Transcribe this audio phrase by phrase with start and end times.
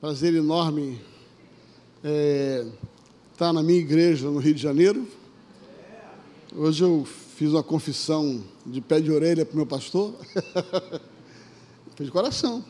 [0.00, 0.92] Prazer enorme
[1.96, 2.64] estar é,
[3.36, 5.04] tá na minha igreja no Rio de Janeiro.
[6.54, 10.14] Hoje eu fiz uma confissão de pé de orelha para o meu pastor.
[11.96, 12.64] Fiz de coração.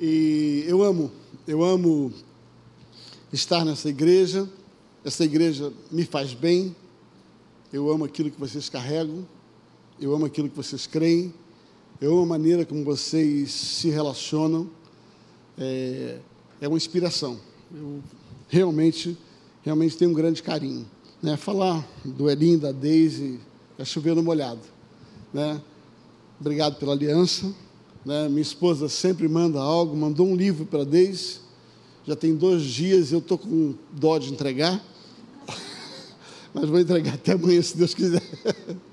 [0.00, 1.12] E eu amo,
[1.46, 2.10] eu amo
[3.30, 4.48] estar nessa igreja.
[5.04, 6.74] Essa igreja me faz bem.
[7.70, 9.28] Eu amo aquilo que vocês carregam.
[10.00, 11.34] Eu amo aquilo que vocês creem.
[12.00, 14.70] Eu amo a maneira como vocês se relacionam
[15.58, 16.18] é,
[16.60, 17.38] é uma inspiração.
[17.74, 18.02] Eu
[18.48, 19.16] realmente,
[19.62, 20.86] realmente tenho um grande carinho.
[21.22, 21.36] Né?
[21.36, 23.40] Falar do Elinho, da Deise,
[23.78, 24.60] é chover no molhado.
[25.32, 25.60] Né?
[26.40, 27.52] Obrigado pela aliança.
[28.04, 28.28] Né?
[28.28, 31.40] Minha esposa sempre manda algo, mandou um livro para a Deise.
[32.06, 34.84] Já tem dois dias, eu estou com dó de entregar.
[36.52, 38.22] Mas vou entregar até amanhã, se Deus quiser.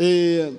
[0.00, 0.52] É,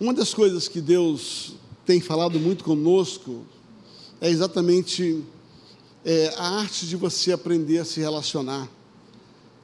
[0.00, 1.54] uma das coisas que Deus
[1.86, 3.46] tem falado muito conosco
[4.24, 5.22] é exatamente
[6.02, 8.66] é, a arte de você aprender a se relacionar.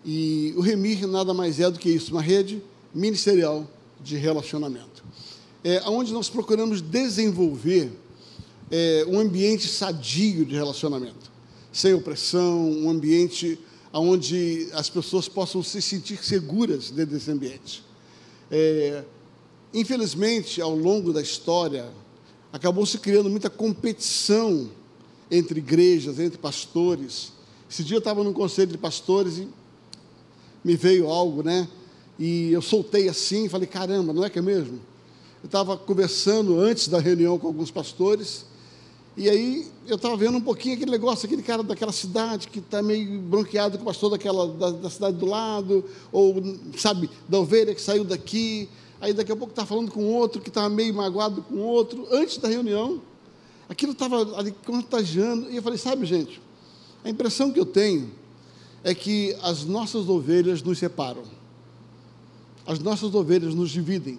[0.05, 2.63] E o Remir nada mais é do que isso, uma rede
[2.95, 3.67] ministerial
[4.03, 5.03] de relacionamento.
[5.65, 7.91] É, onde nós procuramos desenvolver
[8.71, 11.33] é, um ambiente sadio de relacionamento,
[11.73, 13.59] sem opressão, um ambiente
[13.95, 17.83] onde as pessoas possam se sentir seguras dentro desse ambiente.
[18.51, 19.05] É,
[19.73, 21.91] infelizmente, ao longo da história,
[22.53, 24.69] acabou se criando muita competição
[25.31, 27.33] entre igrejas, entre pastores.
[27.71, 29.49] Esse dia eu estava num conselho de pastores e
[30.65, 31.69] me veio algo, né?
[32.19, 34.81] E eu soltei assim, falei, caramba, não é que é mesmo?
[35.43, 38.45] Eu estava conversando antes da reunião com alguns pastores,
[39.17, 42.83] e aí eu estava vendo um pouquinho aquele negócio, aquele cara daquela cidade que está
[42.83, 46.43] meio bronqueado com o pastor daquela, da, da cidade do lado, ou,
[46.77, 48.69] sabe, da ovelha que saiu daqui,
[49.01, 52.37] aí daqui a pouco está falando com outro que estava meio magoado com outro, antes
[52.39, 53.01] da reunião.
[53.69, 56.41] Aquilo estava ali contagiando, e eu falei, sabe, gente,
[57.05, 58.11] a impressão que eu tenho
[58.83, 61.23] é que as nossas ovelhas nos separam,
[62.67, 64.19] as nossas ovelhas nos dividem.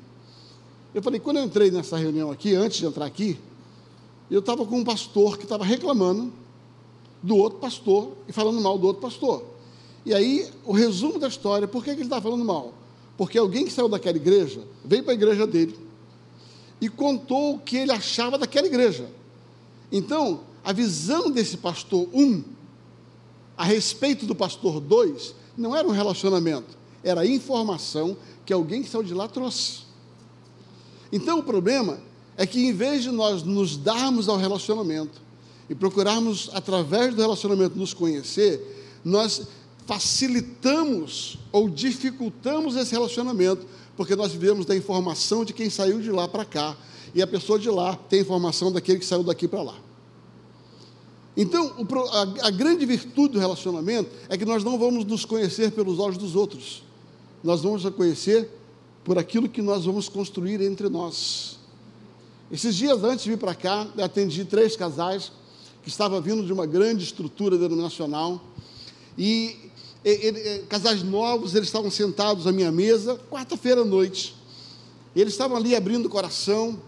[0.94, 3.40] Eu falei, quando eu entrei nessa reunião aqui, antes de entrar aqui,
[4.30, 6.32] eu estava com um pastor que estava reclamando
[7.22, 9.44] do outro pastor e falando mal do outro pastor.
[10.06, 12.74] E aí, o resumo da história, por que, que ele estava falando mal?
[13.22, 15.78] Porque alguém que saiu daquela igreja veio para a igreja dele
[16.82, 19.08] e contou o que ele achava daquela igreja.
[19.92, 22.44] Então, a visão desse pastor 1 um,
[23.56, 29.04] a respeito do pastor 2 não era um relacionamento, era informação que alguém que saiu
[29.04, 29.82] de lá trouxe.
[31.12, 32.00] Então, o problema
[32.36, 35.22] é que, em vez de nós nos darmos ao relacionamento
[35.70, 39.48] e procurarmos, através do relacionamento, nos conhecer, nós
[39.92, 46.30] facilitamos ou dificultamos esse relacionamento, porque nós vivemos da informação de quem saiu de lá
[46.30, 46.78] para cá,
[47.14, 49.76] e a pessoa de lá tem informação daquele que saiu daqui para lá.
[51.36, 51.76] Então,
[52.42, 56.38] a, grande virtude do relacionamento é que nós não vamos nos conhecer pelos olhos dos
[56.38, 56.84] outros,
[57.44, 58.50] nós vamos nos conhecer
[59.04, 61.60] por aquilo que nós vamos construir entre nós.
[62.50, 65.34] Esses dias antes de vir para cá, atendi três casais
[65.84, 68.40] que estavam vindo de uma grande estrutura denominacional
[69.18, 69.61] e
[70.68, 74.36] casais novos, eles estavam sentados à minha mesa, quarta-feira à noite.
[75.16, 76.82] Eles estavam ali abrindo o coração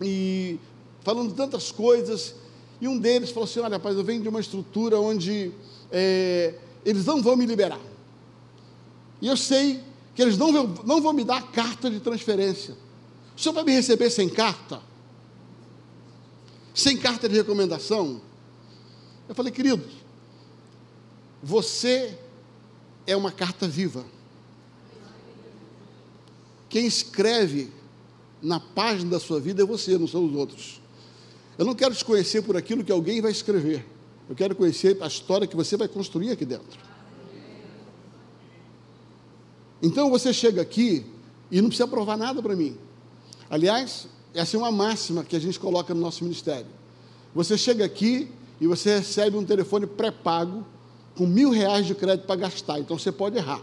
[0.00, 0.58] e
[1.02, 2.34] falando tantas coisas.
[2.80, 5.52] E um deles falou assim: Olha, rapaz, eu venho de uma estrutura onde
[5.90, 7.80] é, eles não vão me liberar.
[9.20, 9.80] E eu sei
[10.14, 12.76] que eles não vão, não vão me dar carta de transferência.
[13.36, 14.80] O senhor vai me receber sem carta?
[16.74, 18.20] Sem carta de recomendação?
[19.28, 19.84] Eu falei, querido,
[21.42, 22.18] você
[23.06, 24.04] é uma carta viva.
[26.68, 27.70] Quem escreve
[28.40, 30.80] na página da sua vida é você, não são os outros.
[31.58, 33.86] Eu não quero te conhecer por aquilo que alguém vai escrever.
[34.28, 36.80] Eu quero conhecer a história que você vai construir aqui dentro.
[39.82, 41.04] Então você chega aqui
[41.50, 42.76] e não precisa provar nada para mim.
[43.50, 46.68] Aliás, essa é uma máxima que a gente coloca no nosso ministério.
[47.34, 48.30] Você chega aqui
[48.60, 50.64] e você recebe um telefone pré-pago
[51.16, 53.62] com mil reais de crédito para gastar, então você pode errar.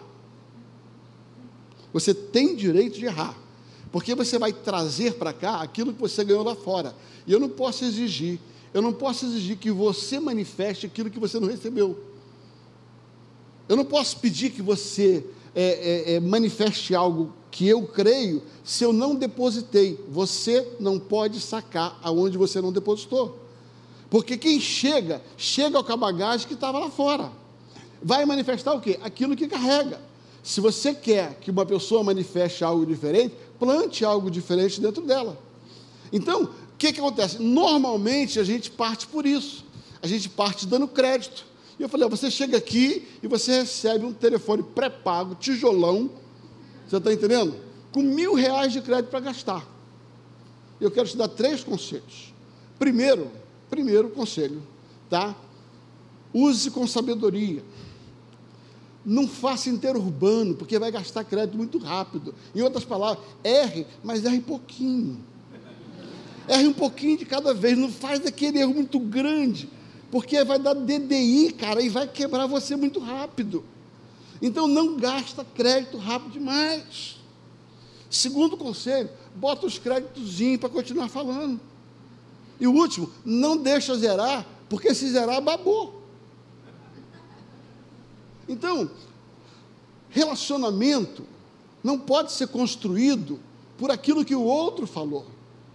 [1.91, 3.35] Você tem direito de errar,
[3.91, 6.95] porque você vai trazer para cá aquilo que você ganhou lá fora.
[7.25, 8.39] E eu não posso exigir,
[8.73, 11.97] eu não posso exigir que você manifeste aquilo que você não recebeu.
[13.67, 15.23] Eu não posso pedir que você
[15.55, 19.99] é, é, é, manifeste algo que eu creio se eu não depositei.
[20.09, 23.37] Você não pode sacar aonde você não depositou.
[24.09, 27.31] Porque quem chega, chega com a bagagem que estava lá fora.
[28.01, 28.99] Vai manifestar o quê?
[29.01, 29.99] Aquilo que carrega.
[30.43, 35.37] Se você quer que uma pessoa manifeste algo diferente, plante algo diferente dentro dela.
[36.11, 36.49] Então,
[36.79, 37.39] que, que acontece?
[37.41, 39.65] Normalmente a gente parte por isso.
[40.01, 41.45] A gente parte dando crédito.
[41.77, 46.09] E eu falei, ó, você chega aqui e você recebe um telefone pré-pago, tijolão,
[46.87, 47.55] você está entendendo?
[47.91, 49.67] Com mil reais de crédito para gastar.
[50.79, 52.33] Eu quero te dar três conselhos.
[52.77, 53.29] Primeiro,
[53.69, 54.63] primeiro conselho,
[55.09, 55.35] tá?
[56.33, 57.61] Use com sabedoria.
[59.05, 62.35] Não faça interurbano, porque vai gastar crédito muito rápido.
[62.53, 65.23] Em outras palavras, erre, mas erre pouquinho.
[66.47, 69.69] Erre um pouquinho de cada vez, não faz aquele erro muito grande,
[70.09, 73.63] porque vai dar DDI, cara, e vai quebrar você muito rápido.
[74.41, 77.17] Então não gasta crédito rápido demais.
[78.09, 81.59] Segundo conselho, bota os créditos para continuar falando.
[82.59, 85.98] E o último, não deixa zerar, porque se zerar, babou.
[88.49, 88.89] Então,
[90.09, 91.23] relacionamento
[91.83, 93.39] não pode ser construído
[93.77, 95.25] por aquilo que o outro falou.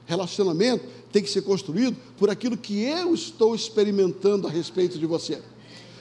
[0.04, 5.40] Relacionamento tem que ser construído por aquilo que eu estou experimentando a respeito de você.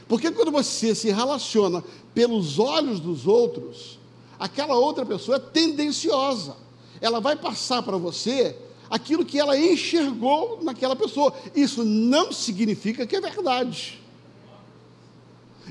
[0.08, 1.84] Porque quando você se relaciona
[2.14, 4.00] pelos olhos dos outros,
[4.38, 6.58] aquela outra pessoa é tendenciosa.
[7.00, 8.56] Ela vai passar para você
[8.90, 11.34] aquilo que ela enxergou naquela pessoa.
[11.56, 14.03] Isso não significa que é verdade.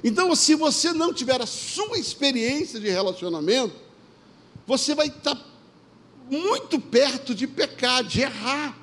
[0.05, 3.75] Então, se você não tiver a sua experiência de relacionamento,
[4.67, 5.39] você vai estar
[6.29, 8.77] muito perto de pecar, de errar,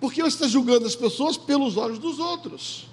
[0.00, 2.86] porque você está julgando as pessoas pelos olhos dos outros.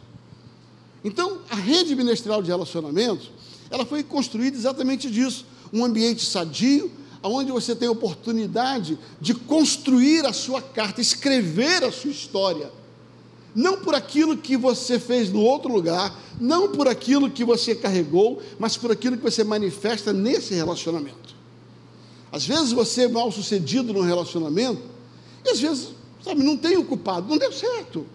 [1.03, 3.31] Então, a rede ministerial de relacionamentos,
[3.71, 6.91] ela foi construída exatamente disso, um ambiente sadio,
[7.23, 12.71] onde você tem oportunidade de construir a sua carta, escrever a sua história
[13.53, 18.42] não por aquilo que você fez no outro lugar, não por aquilo que você carregou,
[18.57, 21.36] mas por aquilo que você manifesta nesse relacionamento.
[22.31, 24.81] Às vezes você é mal sucedido no relacionamento,
[25.45, 25.89] e às vezes,
[26.24, 28.06] sabe, não tem o culpado, não deu certo,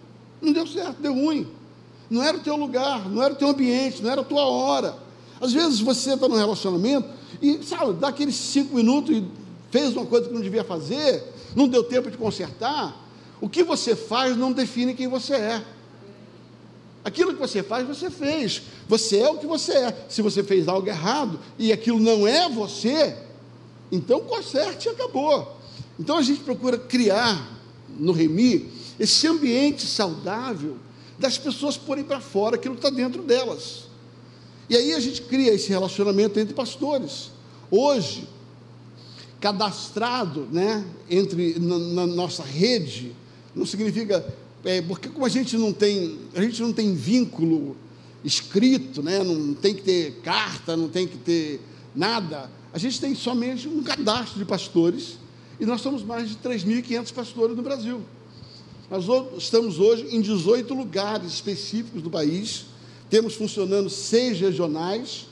[0.41, 1.47] não deu certo, deu ruim.
[2.09, 4.97] Não era o teu lugar, não era o teu ambiente, não era a tua hora.
[5.39, 7.07] Às vezes você está no relacionamento
[7.41, 9.23] e, sabe, dá aqueles cinco minutos e
[9.69, 11.23] fez uma coisa que não devia fazer,
[11.55, 13.06] não deu tempo de consertar,
[13.39, 15.63] o que você faz não define quem você é.
[17.03, 18.63] Aquilo que você faz, você fez.
[18.87, 20.05] Você é o que você é.
[20.09, 23.15] Se você fez algo errado e aquilo não é você,
[23.91, 25.55] então conserte e acabou.
[25.99, 27.57] Então a gente procura criar
[27.97, 28.69] no Remi
[28.99, 30.77] esse ambiente saudável
[31.17, 33.85] das pessoas porem para fora aquilo que está dentro delas.
[34.69, 37.31] E aí a gente cria esse relacionamento entre pastores.
[37.71, 38.27] Hoje,
[39.39, 43.15] cadastrado né, entre na, na nossa rede
[43.57, 44.25] não significa
[44.63, 47.75] é, porque como a gente não tem a gente não tem vínculo
[48.23, 49.23] escrito, né?
[49.23, 51.61] Não tem que ter carta, não tem que ter
[51.95, 52.49] nada.
[52.73, 55.17] A gente tem somente um cadastro de pastores
[55.59, 58.01] e nós somos mais de 3.500 pastores no Brasil.
[58.89, 59.05] Nós
[59.37, 62.65] estamos hoje em 18 lugares específicos do país.
[63.09, 65.26] Temos funcionando seis regionais,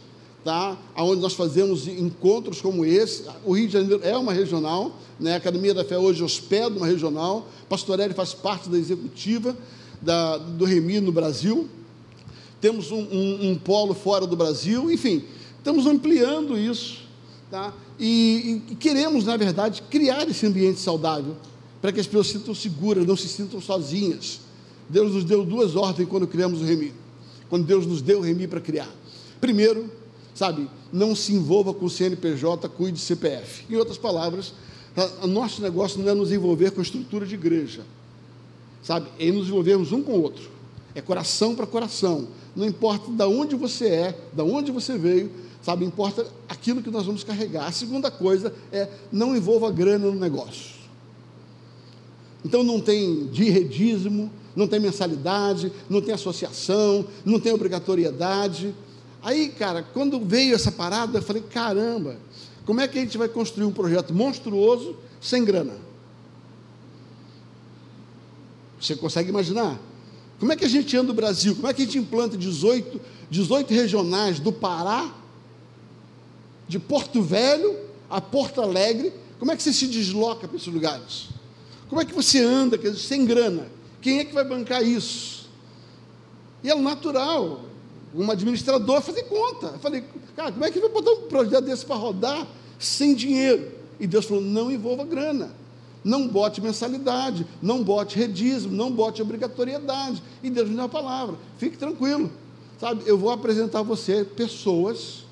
[0.46, 0.78] tá?
[0.96, 3.24] onde nós fazemos encontros como esse.
[3.44, 5.34] O Rio de Janeiro é uma regional, né?
[5.34, 7.48] a Academia da Fé hoje hospeda uma regional.
[7.68, 9.58] Pastorelli faz parte da executiva
[10.00, 11.68] da, do Remi no Brasil.
[12.62, 15.24] Temos um, um, um, polo fora do Brasil, enfim,
[15.58, 17.00] estamos ampliando isso.
[17.50, 17.74] Tá?
[18.00, 21.36] E, e queremos, na verdade, criar esse ambiente saudável
[21.82, 24.42] para que as pessoas se sintam seguras, não se sintam sozinhas.
[24.88, 26.94] Deus nos deu duas ordens quando criamos o Remi.
[27.50, 28.90] Quando Deus nos deu o Remi para criar.
[29.42, 29.90] Primeiro,
[30.36, 33.66] sabe, não se envolva com o CNPJ, cuide de CPF.
[33.70, 34.54] Em outras palavras,
[35.24, 37.84] o nosso negócio não é nos envolver com a estrutura de igreja,
[38.84, 40.50] sabe, é nos envolvermos um com o outro,
[40.94, 45.84] é coração para coração, não importa de onde você é, de onde você veio, sabe,
[45.86, 47.66] importa aquilo que nós vamos carregar.
[47.66, 50.76] A segunda coisa é não envolva grana no negócio.
[52.46, 58.74] Então não tem dirredismo, não tem mensalidade, não tem associação, não tem obrigatoriedade,
[59.26, 62.16] Aí, cara, quando veio essa parada, eu falei: caramba,
[62.64, 65.74] como é que a gente vai construir um projeto monstruoso sem grana?
[68.80, 69.80] Você consegue imaginar?
[70.40, 71.56] Como é que a gente anda no Brasil?
[71.56, 75.12] Como é que a gente implanta 18, 18 regionais do Pará,
[76.68, 79.12] de Porto Velho a Porto Alegre?
[79.40, 81.30] Como é que você se desloca para esses lugares?
[81.90, 83.72] Como é que você anda dizer, sem grana?
[84.04, 85.50] Quem é que vai bancar isso?
[86.64, 87.74] E é natural
[88.16, 89.68] um administrador fazer conta.
[89.68, 90.04] Eu falei,
[90.36, 92.48] cara, como é que vai botar um projeto desse para rodar
[92.80, 93.72] sem dinheiro?
[94.00, 95.52] E Deus falou: não envolva grana,
[96.04, 100.22] não bote mensalidade, não bote redismo, não bote obrigatoriedade.
[100.42, 102.32] E Deus me deu a palavra: fique tranquilo,
[102.80, 103.04] sabe?
[103.06, 105.26] Eu vou apresentar a você pessoas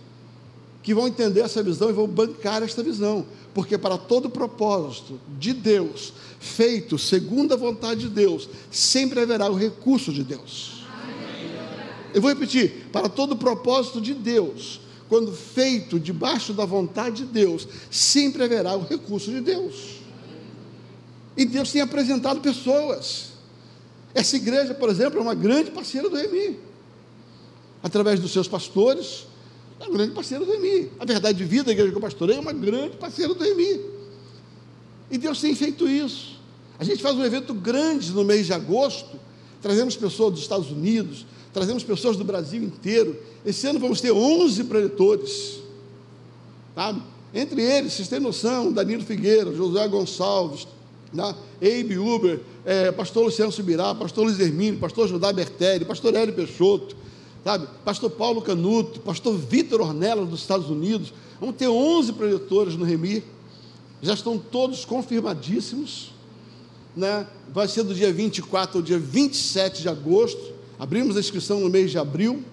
[0.82, 5.54] que vão entender essa visão e vão bancar esta visão, porque para todo propósito de
[5.54, 10.73] Deus, feito segundo a vontade de Deus, sempre haverá o recurso de Deus.
[12.14, 14.80] Eu vou repetir: para todo propósito de Deus,
[15.10, 20.02] quando feito debaixo da vontade de Deus, sempre haverá o recurso de Deus.
[21.36, 23.34] E Deus tem apresentado pessoas.
[24.14, 26.60] Essa igreja, por exemplo, é uma grande parceira do Remi.
[27.82, 29.26] Através dos seus pastores,
[29.80, 30.92] é uma grande parceira do Remi.
[31.00, 33.82] A verdade de vida, a igreja que eu pastorei, é uma grande parceira do Remi.
[35.10, 36.40] E Deus tem feito isso.
[36.80, 39.20] A gente faz um evento grande no mês de agosto,
[39.62, 43.16] trazemos pessoas dos Estados Unidos, trazemos pessoas do Brasil inteiro.
[43.46, 45.60] Esse ano vamos ter 11 preletores,
[46.76, 47.02] sabe?
[47.34, 50.68] Entre eles, vocês têm noção, Danilo Figueira, José Gonçalves,
[51.14, 51.36] né?
[51.62, 56.96] Eibe Uber, é, pastor Luciano Subirá, pastor Luiz Hermínio, pastor Judá Bertelli, pastor Hélio Peixoto,
[57.44, 57.68] sabe?
[57.86, 61.14] Pastor Paulo Canuto, pastor Vitor Ornella dos Estados Unidos.
[61.40, 63.24] Vamos ter 11 preletores no Remi.
[64.02, 66.12] Já estão todos confirmadíssimos.
[66.96, 67.28] Né?
[67.54, 70.53] Vai ser do dia 24 ao dia 27 de agosto.
[70.80, 72.44] Abrimos a inscrição no mês de abril.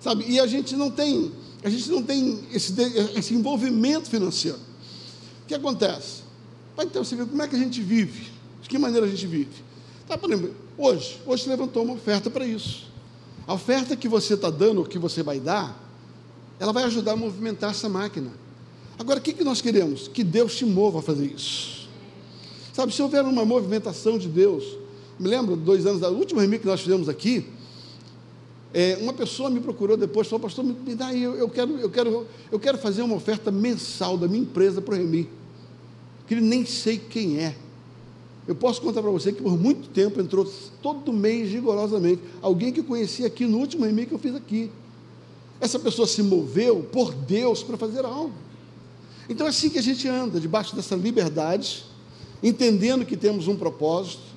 [0.00, 0.24] Sabe?
[0.28, 1.32] E a gente não tem,
[1.62, 2.74] a gente não tem esse,
[3.16, 4.58] esse envolvimento financeiro.
[5.44, 6.22] O que acontece?
[6.78, 8.28] Então você vê como é que a gente vive,
[8.62, 9.50] de que maneira a gente vive.
[10.06, 12.88] Tá, por exemplo, hoje, hoje levantou uma oferta para isso.
[13.46, 15.78] A oferta que você está dando, que você vai dar,
[16.58, 18.30] ela vai ajudar a movimentar essa máquina.
[18.98, 20.08] Agora, o que, que nós queremos?
[20.08, 21.88] Que Deus te mova a fazer isso.
[22.72, 24.64] Sabe, se houver uma movimentação de Deus,
[25.20, 27.44] me lembro, dois anos, da última reunião que nós fizemos aqui,
[28.72, 31.78] é, uma pessoa me procurou depois, falou, pastor, me, me dá aí, eu, eu, quero,
[31.78, 35.28] eu, quero, eu quero fazer uma oferta mensal da minha empresa para o Remi,
[36.26, 37.54] que ele nem sei quem é.
[38.48, 40.50] Eu posso contar para você que por muito tempo entrou
[40.80, 44.70] todo mês rigorosamente alguém que eu conheci aqui no último Remi que eu fiz aqui.
[45.60, 48.32] Essa pessoa se moveu por Deus para fazer algo.
[49.28, 51.84] Então é assim que a gente anda, debaixo dessa liberdade,
[52.42, 54.29] entendendo que temos um propósito,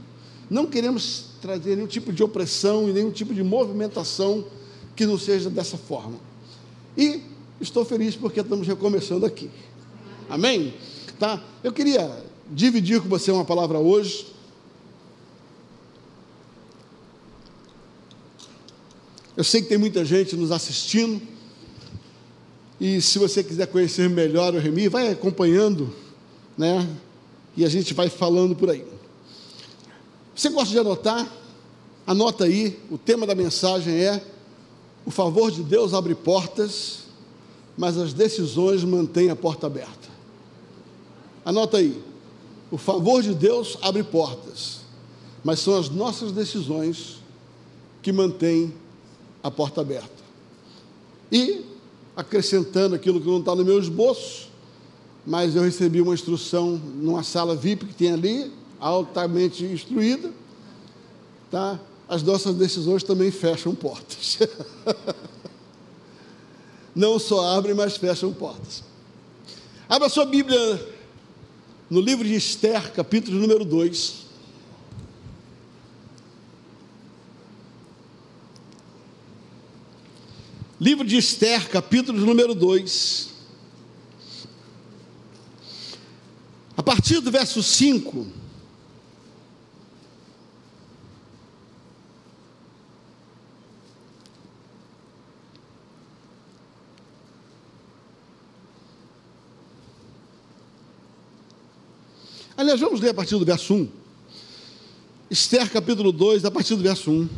[0.49, 4.45] não queremos trazer nenhum tipo de opressão e nenhum tipo de movimentação
[4.95, 6.17] que não seja dessa forma.
[6.97, 7.21] E
[7.59, 9.49] estou feliz porque estamos recomeçando aqui.
[10.29, 10.73] Amém?
[11.19, 11.43] Tá?
[11.63, 14.27] Eu queria dividir com você uma palavra hoje.
[19.35, 21.21] Eu sei que tem muita gente nos assistindo.
[22.79, 25.93] E se você quiser conhecer melhor o Remi, vai acompanhando,
[26.57, 26.87] né?
[27.55, 28.92] E a gente vai falando por aí.
[30.35, 31.27] Você gosta de anotar?
[32.05, 34.23] Anota aí, o tema da mensagem é:
[35.05, 37.03] o favor de Deus abre portas,
[37.77, 40.09] mas as decisões mantêm a porta aberta.
[41.45, 42.01] Anota aí,
[42.71, 44.81] o favor de Deus abre portas,
[45.43, 47.19] mas são as nossas decisões
[48.01, 48.73] que mantêm
[49.43, 50.23] a porta aberta.
[51.31, 51.65] E,
[52.15, 54.49] acrescentando aquilo que não está no meu esboço,
[55.25, 58.51] mas eu recebi uma instrução numa sala VIP que tem ali,
[58.83, 60.29] altamente instruída,
[61.49, 61.79] tá?
[62.07, 64.39] as nossas decisões também fecham portas.
[66.93, 68.83] Não só abrem, mas fecham portas.
[69.87, 70.95] Abra sua Bíblia
[71.89, 74.23] no livro de Esther, capítulo número 2.
[80.79, 83.29] Livro de Esther, capítulo número 2.
[86.75, 88.42] A partir do verso 5.
[102.63, 103.89] Aliás, vamos ler a partir do verso 1.
[105.29, 107.29] Esther capítulo 2, a partir do verso 1.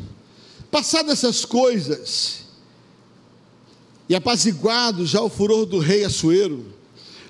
[0.70, 2.42] Passadas essas coisas,
[4.08, 6.64] e apaziguado já o furor do rei Assuero,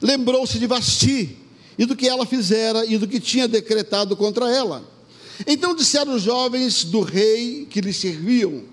[0.02, 1.38] lembrou-se de Vasti,
[1.78, 4.84] e do que ela fizera, e do que tinha decretado contra ela.
[5.48, 8.64] Então disseram os jovens do rei que lhe serviam: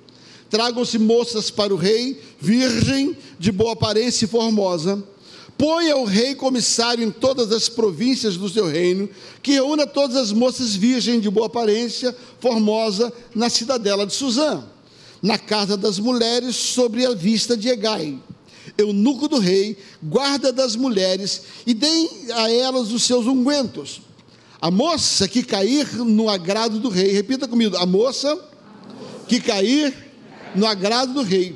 [0.50, 5.00] Tragam-se moças para o rei, virgem, de boa aparência e formosa,
[5.62, 9.08] Ponha o rei comissário em todas as províncias do seu reino,
[9.40, 14.64] que reúna todas as moças virgens de boa aparência, formosa, na cidadela de Suzã,
[15.22, 18.18] na casa das mulheres, sobre a vista de Egai.
[18.76, 24.02] Eunuco do rei, guarda das mulheres, e deem a elas os seus ungüentos.
[24.60, 28.36] A moça que cair no agrado do rei, repita comigo, a moça
[29.28, 29.94] que cair
[30.56, 31.54] no agrado do rei.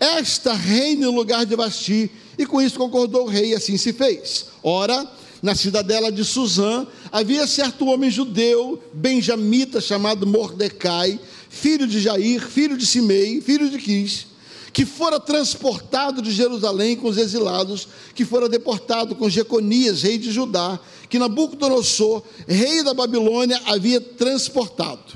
[0.00, 3.92] Esta reina no lugar de Basti, e com isso concordou o rei, e assim se
[3.92, 4.46] fez.
[4.62, 5.10] Ora,
[5.42, 12.76] na cidadela de Suzã, havia certo homem judeu, benjamita, chamado Mordecai, filho de Jair, filho
[12.76, 14.26] de Simei, filho de Quis,
[14.72, 20.30] que fora transportado de Jerusalém com os exilados, que fora deportado com Jeconias, rei de
[20.30, 20.78] Judá,
[21.08, 25.14] que Nabucodonosor, rei da Babilônia, havia transportado.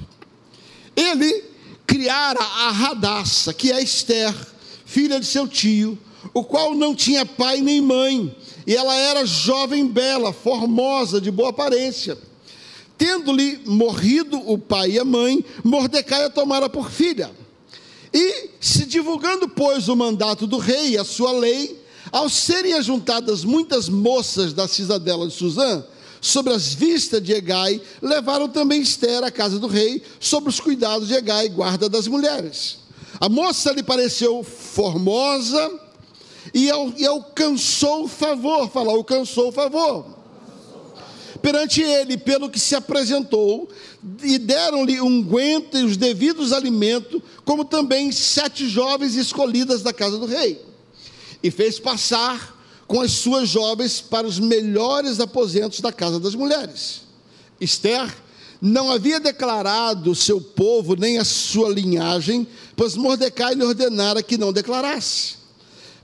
[0.96, 1.44] Ele
[1.86, 4.34] criara a Radassa, que é Esther,
[4.84, 5.98] filha de seu tio,
[6.32, 8.34] o qual não tinha pai nem mãe,
[8.66, 12.16] e ela era jovem bela, formosa, de boa aparência.
[12.96, 17.30] Tendo-lhe morrido o pai e a mãe, Mordecai a tomara por filha.
[18.12, 21.80] E se divulgando, pois, o mandato do rei e a sua lei,
[22.12, 25.84] ao serem ajuntadas muitas moças da cidadela de Suzã,
[26.20, 31.08] sobre as vistas de Egai, levaram também Esther à casa do rei, sobre os cuidados
[31.08, 32.78] de Egai, guarda das mulheres.
[33.18, 35.89] A moça lhe pareceu formosa
[36.54, 36.70] e,
[37.06, 40.20] alcançou favor, fala, alcançou favor
[41.40, 43.68] perante ele, pelo que se apresentou,
[44.22, 50.26] e deram-lhe unguento e os devidos alimentos, como também sete jovens escolhidas da casa do
[50.26, 50.60] rei.
[51.42, 52.56] E fez passar
[52.86, 57.02] com as suas jovens para os melhores aposentos da casa das mulheres.
[57.60, 58.12] Esther
[58.60, 64.36] não havia declarado o seu povo nem a sua linhagem, pois Mordecai lhe ordenara que
[64.36, 65.39] não declarasse.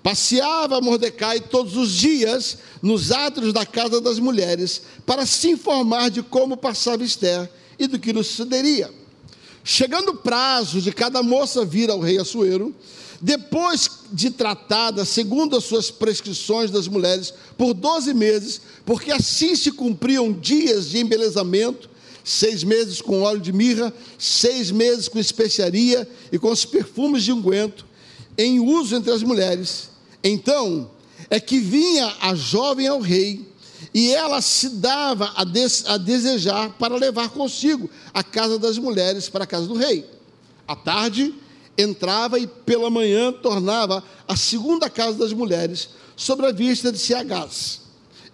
[0.06, 6.22] Passeava Mordecai todos os dias nos átrios da casa das mulheres para se informar de
[6.22, 8.88] como passava Esther e do que lhe sucederia.
[9.64, 12.72] Chegando o prazo de cada moça vir ao rei Assuero,
[13.20, 19.72] depois de tratada segundo as suas prescrições das mulheres por 12 meses, porque assim se
[19.72, 21.90] cumpriam dias de embelezamento,
[22.22, 27.32] seis meses com óleo de mirra, seis meses com especiaria e com os perfumes de
[27.32, 27.84] unguento,
[28.38, 29.95] em uso entre as mulheres,
[30.28, 30.90] então,
[31.28, 33.46] é que vinha a jovem ao rei,
[33.92, 39.28] e ela se dava a, des, a desejar para levar consigo a casa das mulheres
[39.28, 40.04] para a casa do rei.
[40.66, 41.34] À tarde,
[41.78, 47.80] entrava e pela manhã tornava a segunda casa das mulheres, sobre a vista de Siagás.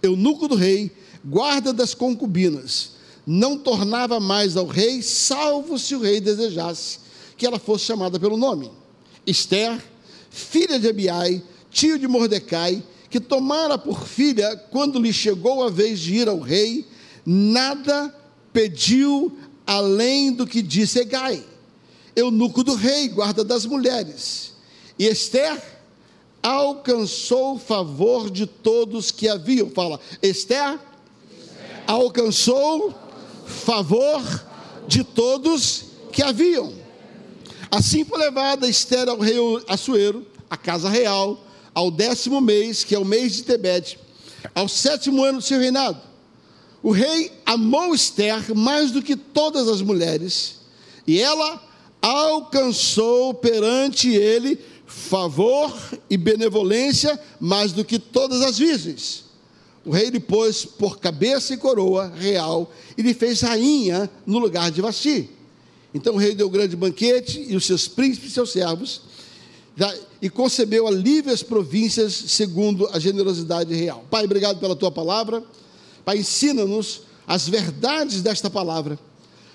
[0.03, 0.91] Eunuco do rei,
[1.25, 2.93] guarda das concubinas,
[3.27, 6.99] não tornava mais ao rei, salvo se o rei desejasse
[7.37, 8.71] que ela fosse chamada pelo nome.
[9.27, 9.81] Esther,
[10.31, 16.01] filha de Abiai, tio de Mordecai, que tomara por filha, quando lhe chegou a vez
[16.01, 16.87] de ir ao rei,
[17.27, 18.15] nada
[18.53, 21.43] pediu além do que disse Egai,
[22.15, 24.53] eunuco do rei, guarda das mulheres.
[24.99, 25.61] E Esther
[26.43, 29.71] alcançou o favor de todos que haviam.
[29.71, 30.79] Fala, Esther,
[31.87, 32.95] alcançou
[33.47, 34.23] favor
[34.89, 36.73] de todos que haviam.
[37.71, 39.37] Assim foi levada Esther ao rei
[39.69, 41.43] Assuero, a casa real,
[41.75, 43.99] ao décimo mês, que é o mês de Tebete,
[44.55, 46.01] ao sétimo ano do seu reinado.
[46.83, 50.57] O rei amou Esther mais do que todas as mulheres,
[51.07, 51.63] e ela
[52.01, 55.73] alcançou perante ele favor
[56.11, 59.25] e benevolência mais do que todas as virgens.
[59.85, 64.71] O rei lhe pôs por cabeça e coroa real e lhe fez rainha no lugar
[64.71, 65.31] de Vasti.
[65.95, 69.03] Então o rei deu grande banquete e os seus príncipes e seus servos
[70.21, 74.05] e concebeu alívio às províncias segundo a generosidade real.
[74.11, 75.43] Pai, obrigado pela tua palavra.
[76.05, 78.99] Pai, ensina-nos as verdades desta palavra,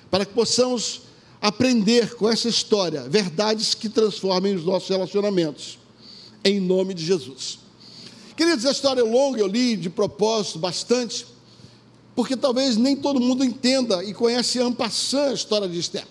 [0.09, 1.01] para que possamos
[1.41, 5.77] aprender com essa história verdades que transformem os nossos relacionamentos.
[6.43, 7.59] Em nome de Jesus.
[8.35, 11.25] Queridos, a história é longa, eu li de propósito bastante,
[12.15, 16.05] porque talvez nem todo mundo entenda e conhece passant a história de Esther.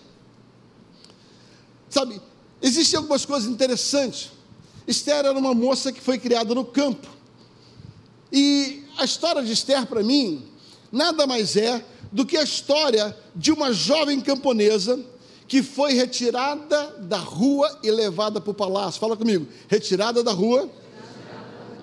[1.89, 2.21] Sabe,
[2.61, 4.31] existem algumas coisas interessantes
[4.87, 7.07] Esther era uma moça que foi criada no campo.
[8.31, 10.47] E a história de Esther, para mim,
[10.91, 14.97] nada mais é do que a história de uma jovem camponesa
[15.45, 18.99] que foi retirada da rua e levada para o palácio.
[18.99, 20.69] Fala comigo, retirada da rua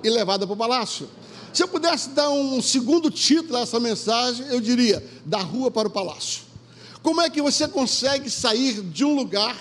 [0.02, 1.08] e levada para o palácio.
[1.52, 5.88] Se eu pudesse dar um segundo título a essa mensagem, eu diria: da rua para
[5.88, 6.42] o palácio.
[7.02, 9.56] Como é que você consegue sair de um lugar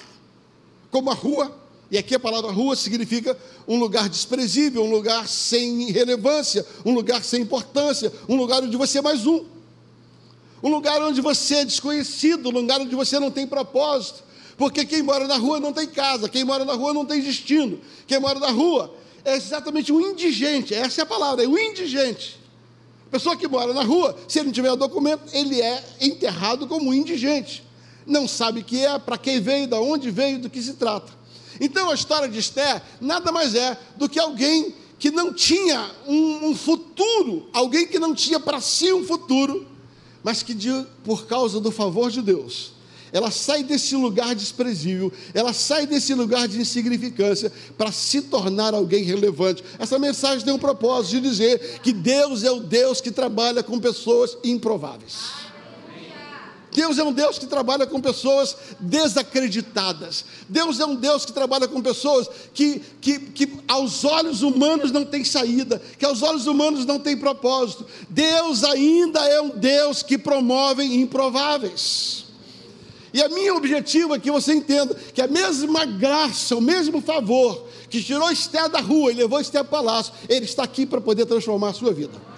[0.93, 1.51] como a rua
[1.89, 3.35] e aqui a palavra rua significa
[3.67, 8.99] um lugar desprezível, um lugar sem relevância, um lugar sem importância, um lugar onde você
[8.99, 9.43] é mais um.
[10.61, 14.23] Um lugar onde você é desconhecido, um lugar onde você não tem propósito.
[14.55, 17.79] Porque quem mora na rua não tem casa, quem mora na rua não tem destino.
[18.07, 18.93] Quem mora na rua
[19.25, 22.39] é exatamente um indigente, essa é a palavra, é um indigente.
[23.09, 26.93] Pessoa que mora na rua, se ele não tiver documento, ele é enterrado como um
[26.93, 27.62] indigente.
[28.05, 31.11] Não sabe o que é, para quem veio, de onde veio, do que se trata.
[31.59, 36.47] Então a história de Esther nada mais é do que alguém que não tinha um,
[36.47, 39.67] um futuro, alguém que não tinha para si um futuro,
[40.23, 40.69] mas que de,
[41.03, 42.71] por causa do favor de Deus,
[43.11, 49.03] ela sai desse lugar desprezível, ela sai desse lugar de insignificância para se tornar alguém
[49.03, 49.63] relevante.
[49.77, 53.79] Essa mensagem tem um propósito de dizer que Deus é o Deus que trabalha com
[53.79, 55.42] pessoas improváveis.
[56.73, 60.25] Deus é um Deus que trabalha com pessoas desacreditadas.
[60.49, 65.05] Deus é um Deus que trabalha com pessoas que, que, que aos olhos humanos não
[65.05, 67.85] tem saída, que aos olhos humanos não tem propósito.
[68.09, 72.23] Deus ainda é um Deus que promove improváveis.
[73.13, 77.67] E a minha objetivo é que você entenda que a mesma graça, o mesmo favor
[77.87, 81.27] que tirou Esther da rua e levou Esther ao palácio, ele está aqui para poder
[81.27, 82.32] transformar a sua vida.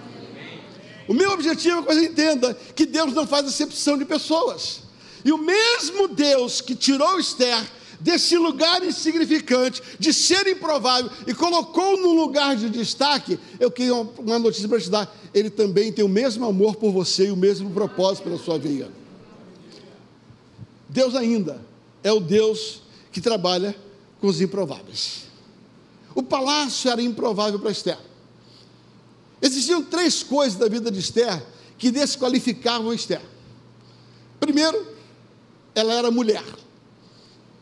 [1.08, 4.82] O meu objetivo é que você entenda que Deus não faz acepção de pessoas.
[5.24, 7.64] E o mesmo Deus que tirou Esther
[8.00, 14.40] desse lugar insignificante, de ser improvável, e colocou num lugar de destaque, eu queria uma
[14.40, 17.70] notícia para te dar: Ele também tem o mesmo amor por você e o mesmo
[17.72, 18.92] propósito pela sua vida.
[20.88, 21.62] Deus ainda
[22.04, 23.76] é o Deus que trabalha
[24.20, 25.26] com os improváveis.
[26.14, 27.98] O palácio era improvável para Esther.
[29.42, 31.46] Existiam três coisas da vida de Esther
[31.78, 33.22] que desqualificavam Esther.
[34.40, 34.96] Primeiro,
[35.74, 36.44] ela era mulher.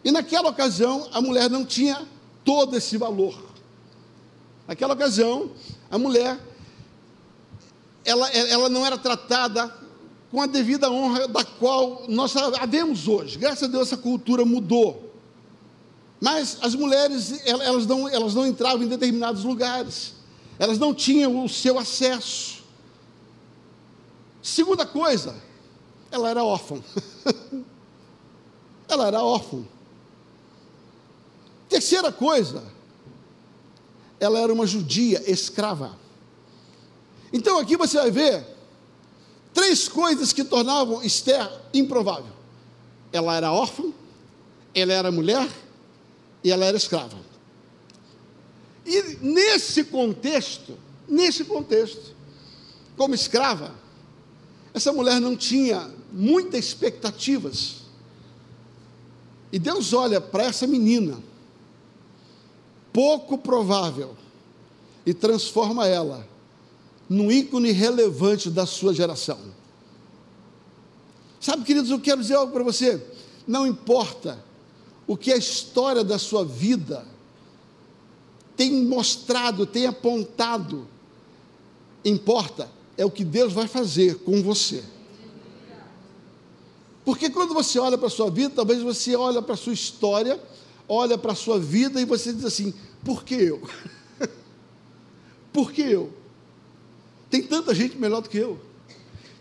[0.03, 2.07] E naquela ocasião, a mulher não tinha
[2.43, 3.35] todo esse valor.
[4.67, 5.51] Naquela ocasião,
[5.89, 6.39] a mulher
[8.05, 9.73] ela, ela não era tratada
[10.29, 13.37] com a devida honra da qual nós havemos hoje.
[13.37, 15.11] Graças a Deus essa cultura mudou.
[16.19, 20.13] Mas as mulheres, elas não, elas não entravam em determinados lugares
[20.59, 22.63] elas não tinham o seu acesso.
[24.41, 25.35] Segunda coisa,
[26.11, 26.81] ela era órfã.
[28.87, 29.63] ela era órfã.
[31.69, 32.63] Terceira coisa,
[34.19, 35.97] ela era uma judia escrava.
[37.31, 38.45] Então aqui você vai ver
[39.53, 42.31] três coisas que tornavam Esther improvável.
[43.11, 43.91] Ela era órfã,
[44.75, 45.49] ela era mulher
[46.43, 47.17] e ela era escrava.
[48.85, 52.13] E nesse contexto, nesse contexto,
[52.97, 53.73] como escrava,
[54.73, 57.83] essa mulher não tinha muitas expectativas.
[59.51, 61.19] E Deus olha para essa menina,
[62.91, 64.15] pouco provável,
[65.05, 66.27] e transforma ela
[67.09, 69.39] num ícone relevante da sua geração.
[71.39, 73.05] Sabe, queridos, eu quero dizer algo para você.
[73.45, 74.43] Não importa
[75.05, 77.05] o que a história da sua vida
[78.55, 80.87] tem mostrado, tem apontado.
[82.03, 84.83] Importa é o que Deus vai fazer com você.
[87.05, 90.39] Porque quando você olha para a sua vida, talvez você olha para a sua história,
[90.87, 93.61] olha para a sua vida e você diz assim: por que eu?
[95.51, 96.13] por que eu?
[97.29, 98.59] Tem tanta gente melhor do que eu.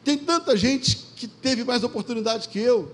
[0.03, 2.91] Tem tanta gente que teve mais oportunidades que eu.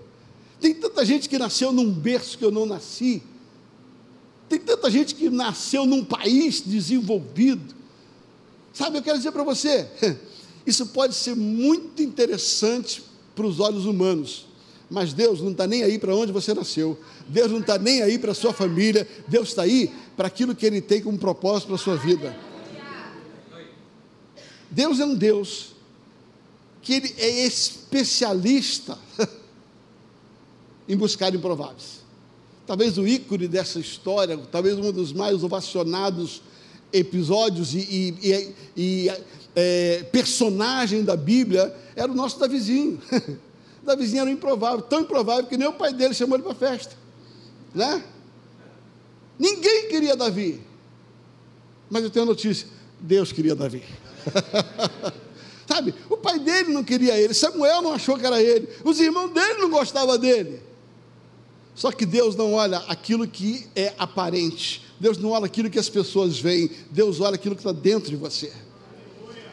[0.61, 3.22] Tem tanta gente que nasceu num berço que eu não nasci.
[4.48, 7.74] Tem tanta gente que nasceu num país desenvolvido.
[8.72, 9.87] Sabe, eu quero dizer para você,
[10.66, 13.02] isso pode ser muito interessante
[13.34, 14.46] para os olhos humanos,
[14.90, 18.18] mas Deus não está nem aí para onde você nasceu, Deus não está nem aí
[18.18, 21.76] para a sua família, Deus está aí para aquilo que Ele tem como propósito para
[21.76, 22.37] a sua vida.
[24.70, 25.72] Deus é um Deus
[26.80, 28.98] que Ele é especialista
[30.88, 32.08] em buscar improváveis
[32.68, 36.42] talvez o ícone dessa história, talvez um dos mais ovacionados
[36.92, 39.12] episódios e, e, e,
[39.57, 43.00] é, personagem da Bíblia, era o nosso Davizinho.
[43.83, 46.94] Davizinho era improvável, tão improvável que nem o pai dele chamou ele para a festa.
[47.74, 48.04] Né?
[49.38, 50.61] Ninguém queria Davi.
[51.88, 52.68] Mas eu tenho uma notícia:
[53.00, 53.83] Deus queria Davi.
[55.66, 55.94] Sabe?
[56.11, 59.54] O pai dele não queria ele, Samuel não achou que era ele, os irmãos dele
[59.54, 60.67] não gostavam dele.
[61.79, 65.88] Só que Deus não olha aquilo que é aparente, Deus não olha aquilo que as
[65.88, 68.53] pessoas veem, Deus olha aquilo que está dentro de você.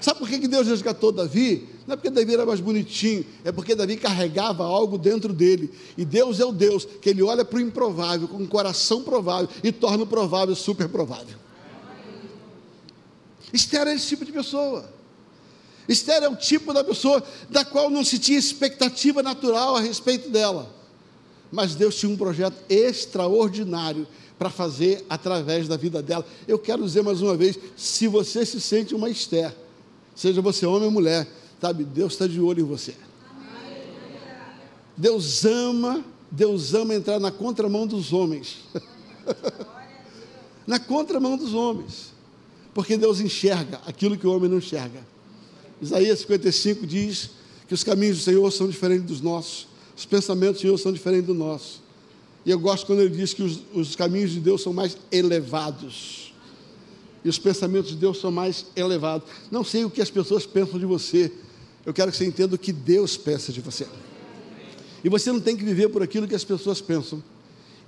[0.02, 1.70] Sabe por que Deus resgatou Davi?
[1.86, 5.72] Não é porque Davi era mais bonitinho, é porque Davi carregava algo dentro dele.
[5.96, 9.48] E Deus é o Deus que ele olha para o improvável, com um coração provável,
[9.64, 11.38] e torna o provável super provável.
[13.54, 14.90] Esther é esse tipo de pessoa.
[15.88, 20.28] Esther é o tipo da pessoa da qual não se tinha expectativa natural a respeito
[20.32, 20.74] dela
[21.52, 26.26] mas Deus tinha um projeto extraordinário para fazer através da vida dela.
[26.48, 29.56] Eu quero dizer mais uma vez: se você se sente uma Esther,
[30.16, 31.28] seja você homem ou mulher,
[31.62, 32.94] sabe, Deus está de olho em você.
[34.98, 38.60] Deus ama, Deus ama entrar na contramão dos homens.
[40.66, 42.14] na contramão dos homens.
[42.74, 45.00] Porque Deus enxerga aquilo que o homem não enxerga.
[45.82, 47.32] Isaías 55 diz
[47.68, 51.28] que os caminhos do Senhor são diferentes dos nossos Os pensamentos do Senhor são diferentes
[51.28, 51.82] do nosso.
[52.46, 56.34] E eu gosto quando ele diz que os, os caminhos de Deus são mais elevados.
[57.24, 59.28] E os pensamentos de Deus são mais elevados.
[59.50, 61.32] Não sei o que as pessoas pensam de você.
[61.86, 63.88] Eu quero que você entenda o que Deus pensa de você.
[65.04, 67.24] E você não tem que viver por aquilo que as pessoas pensam.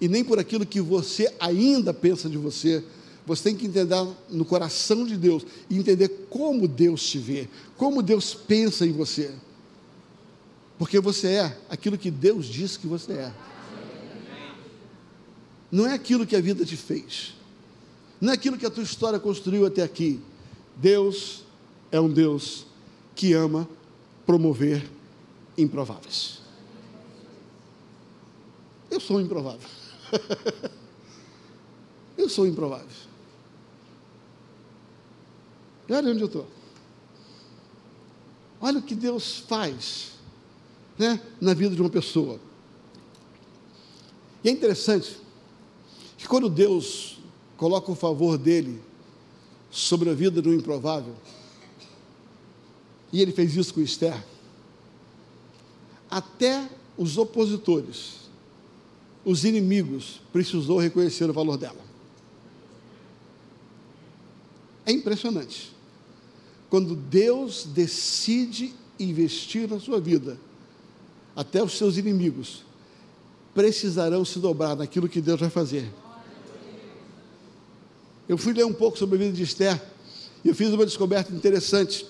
[0.01, 2.83] E nem por aquilo que você ainda pensa de você.
[3.27, 8.01] Você tem que entender no coração de Deus e entender como Deus te vê, como
[8.01, 9.31] Deus pensa em você.
[10.77, 13.33] Porque você é aquilo que Deus diz que você é.
[15.71, 17.35] Não é aquilo que a vida te fez.
[18.21, 20.21] Não é aquilo que a tua história construiu até aqui.
[20.75, 21.43] Deus
[21.91, 22.65] é um Deus
[23.15, 23.67] que ama
[24.25, 24.87] promover
[25.57, 26.39] improváveis.
[28.89, 29.67] Eu sou improvável.
[32.17, 32.87] eu sou improvável.
[35.89, 36.47] E olha onde eu estou.
[38.61, 40.16] Olha o que Deus faz
[40.97, 42.39] né, na vida de uma pessoa.
[44.43, 45.17] E é interessante
[46.17, 47.19] que quando Deus
[47.55, 48.81] coloca o favor dele
[49.69, 51.15] sobre a vida do improvável,
[53.11, 54.23] e ele fez isso com Esther,
[56.09, 58.27] até os opositores,
[59.23, 61.85] os inimigos, precisou reconhecer o valor dela.
[64.85, 65.75] É impressionante.
[66.69, 70.39] Quando Deus decide investir na sua vida,
[71.37, 72.63] até os seus inimigos
[73.53, 75.87] precisarão se dobrar naquilo que Deus vai fazer.
[78.27, 79.79] Eu fui ler um pouco sobre a vida de Esther
[80.43, 82.07] e eu fiz uma descoberta interessante,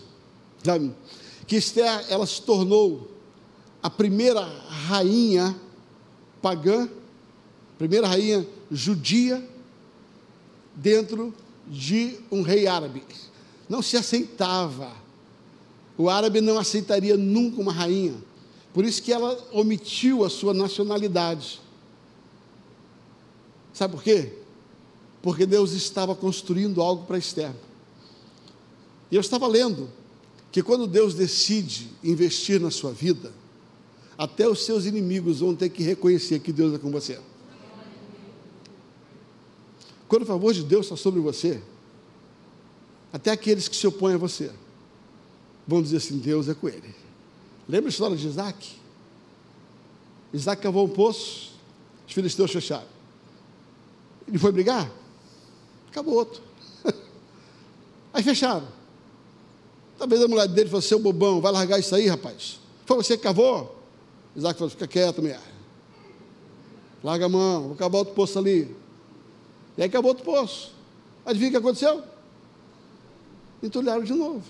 [0.63, 0.93] sabe?
[1.45, 3.11] Que Esther, ela se tornou
[3.83, 5.53] a primeira rainha
[6.41, 6.89] pagã,
[7.77, 9.45] primeira rainha judia
[10.73, 11.33] dentro
[11.67, 13.03] de um rei árabe.
[13.67, 14.89] Não se aceitava.
[15.97, 18.15] O árabe não aceitaria nunca uma rainha.
[18.73, 21.59] Por isso que ela omitiu a sua nacionalidade.
[23.73, 24.33] Sabe por quê?
[25.27, 27.51] porque Deus estava construindo algo para Esther.
[29.11, 29.89] E eu estava lendo
[30.51, 33.33] que quando Deus decide investir na sua vida,
[34.17, 37.19] até os seus inimigos vão ter que reconhecer que Deus é com você.
[40.07, 41.61] Quando o favor de Deus está sobre você,
[43.11, 44.49] até aqueles que se opõem a você
[45.67, 46.95] vão dizer assim: Deus é com ele.
[47.67, 48.75] Lembra a história de Isaac?
[50.33, 51.51] Isaac cavou um poço,
[52.07, 52.87] os filisteus fecharam.
[54.27, 54.91] Ele foi brigar?
[55.89, 56.41] acabou outro.
[58.13, 58.67] Aí fecharam.
[59.97, 62.59] Talvez a mulher dele falou: seu bobão, vai largar isso aí, rapaz.
[62.85, 63.75] Foi você que cavou?
[64.35, 65.41] Isaac falou: fica quieto, mulher.
[67.03, 68.75] Larga a mão, vou acabar outro poço ali.
[69.75, 70.71] E aí acabou outro poço.
[71.25, 72.03] Adivinha o que aconteceu?
[73.61, 74.43] Entulharam de novo.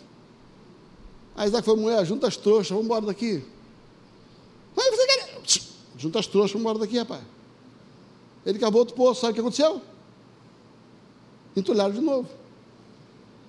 [1.38, 3.44] Aí Isaac falou: mulher, junta as trouxas, vamos embora daqui.
[4.76, 5.62] Mas você quer.
[5.98, 7.22] Junta as trouxas, vamos embora daqui, rapaz.
[8.46, 9.82] Ele acabou outro poço, sabe o que aconteceu?
[11.60, 12.30] entulharam de novo.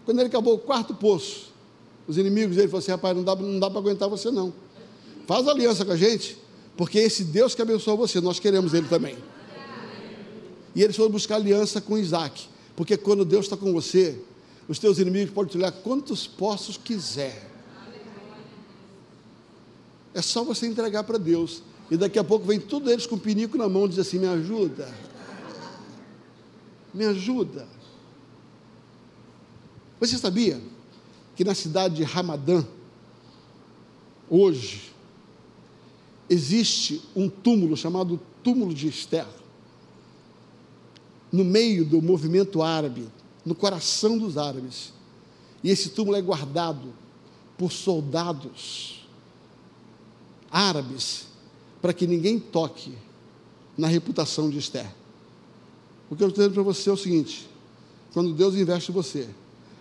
[0.05, 1.53] Quando ele acabou o quarto poço,
[2.07, 4.53] os inimigos dele falaram assim: rapaz, não dá, não dá para aguentar você não.
[5.27, 6.38] Faz aliança com a gente,
[6.77, 9.16] porque esse Deus que abençoou você, nós queremos ele também.
[10.74, 14.18] E eles foram buscar aliança com Isaac, porque quando Deus está com você,
[14.66, 17.47] os teus inimigos podem te olhar quantos poços quiser.
[20.18, 21.62] É só você entregar para Deus.
[21.88, 24.18] E daqui a pouco vem todos eles com o pinico na mão e diz assim:
[24.18, 24.92] me ajuda.
[26.92, 27.68] Me ajuda.
[30.00, 30.61] Você sabia
[31.37, 32.66] que na cidade de Ramadã,
[34.28, 34.92] hoje,
[36.28, 39.28] existe um túmulo chamado Túmulo de Esther,
[41.31, 43.07] no meio do movimento árabe,
[43.46, 44.92] no coração dos árabes.
[45.62, 46.92] E esse túmulo é guardado
[47.57, 48.97] por soldados
[50.50, 51.26] árabes
[51.80, 52.92] para que ninguém toque
[53.76, 54.87] na reputação de Esther.
[56.11, 57.48] O que eu estou dizendo para você é o seguinte:
[58.12, 59.28] quando Deus investe em você,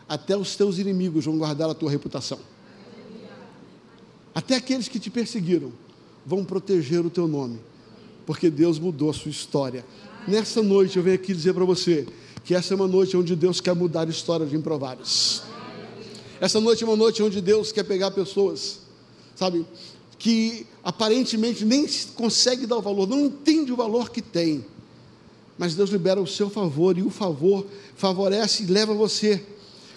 [0.07, 2.39] até os teus inimigos vão guardar a tua reputação.
[4.33, 5.71] Até aqueles que te perseguiram
[6.25, 7.59] vão proteger o teu nome,
[8.25, 9.83] porque Deus mudou a sua história.
[10.27, 12.07] Nessa noite eu venho aqui dizer para você
[12.43, 15.41] que essa é uma noite onde Deus quer mudar a história de improváveis.
[16.39, 18.81] Essa noite é uma noite onde Deus quer pegar pessoas,
[19.35, 19.65] sabe,
[20.19, 24.65] que aparentemente nem consegue dar o valor, não entende o valor que tem.
[25.57, 29.43] Mas Deus libera o seu favor e o favor favorece e leva você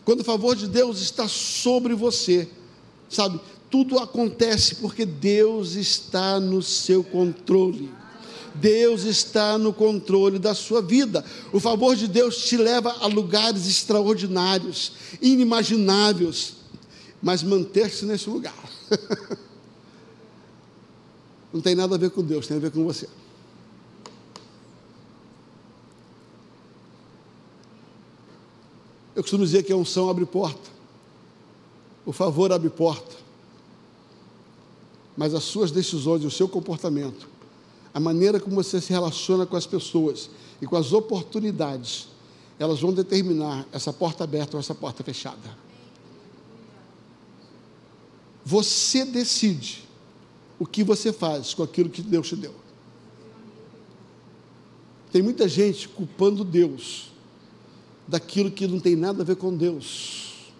[0.04, 2.48] quando o favor de Deus está sobre você,
[3.08, 3.40] sabe?
[3.70, 7.88] Tudo acontece porque Deus está no seu controle.
[8.52, 11.24] Deus está no controle da sua vida.
[11.52, 16.54] O favor de Deus te leva a lugares extraordinários, inimagináveis,
[17.22, 18.68] mas manter-se nesse lugar.
[21.52, 23.08] não tem nada a ver com Deus, tem a ver com você.
[29.14, 30.70] Eu costumo dizer que a unção abre porta,
[32.06, 33.16] o favor abre porta,
[35.16, 37.28] mas as suas decisões, o seu comportamento,
[37.92, 40.30] a maneira como você se relaciona com as pessoas
[40.62, 42.08] e com as oportunidades,
[42.58, 45.58] elas vão determinar essa porta aberta ou essa porta fechada.
[48.44, 49.89] Você decide
[50.60, 52.54] o que você faz com aquilo que Deus te deu.
[55.10, 57.10] Tem muita gente culpando Deus
[58.06, 60.52] daquilo que não tem nada a ver com Deus.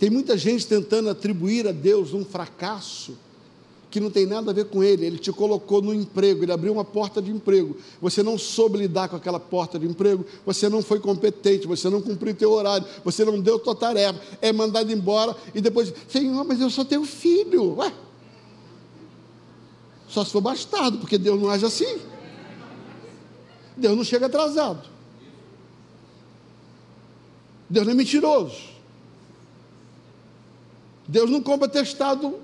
[0.00, 3.16] Tem muita gente tentando atribuir a Deus um fracasso
[3.88, 5.06] que não tem nada a ver com ele.
[5.06, 7.76] Ele te colocou no emprego, ele abriu uma porta de emprego.
[8.00, 12.02] Você não soube lidar com aquela porta de emprego, você não foi competente, você não
[12.02, 16.60] cumpriu teu horário, você não deu tua tarefa, é mandado embora e depois, Senhor, mas
[16.60, 17.76] eu só tenho filho.
[17.76, 17.92] Ué,
[20.12, 21.98] só se for bastardo, porque Deus não age assim.
[23.74, 24.86] Deus não chega atrasado.
[27.68, 28.72] Deus não é mentiroso.
[31.08, 32.38] Deus não compra testado,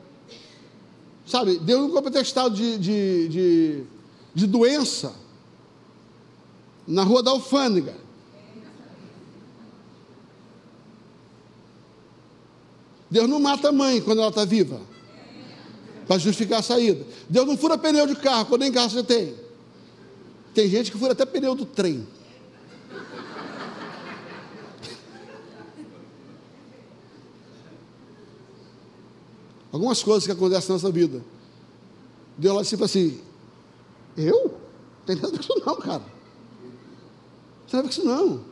[1.26, 1.59] sabe?
[1.59, 3.85] Deus não compra testado de, de, de,
[4.35, 5.14] de doença
[6.87, 7.94] na rua da alfândega.
[13.11, 14.81] Deus não mata a mãe quando ela está viva
[16.09, 17.07] para justificar a saída.
[17.29, 19.35] Deus não fura pneu de carro, quando nem carro você tem.
[20.55, 22.09] Tem gente que fura até pneu do trem.
[29.71, 31.23] Algumas coisas que acontecem na nossa vida.
[32.38, 33.21] Deus lá fala assim:
[34.16, 34.44] Eu?
[34.44, 36.03] Não tem nada a ver com isso, não, cara.
[36.03, 38.44] Não tem nada a ver com isso, não.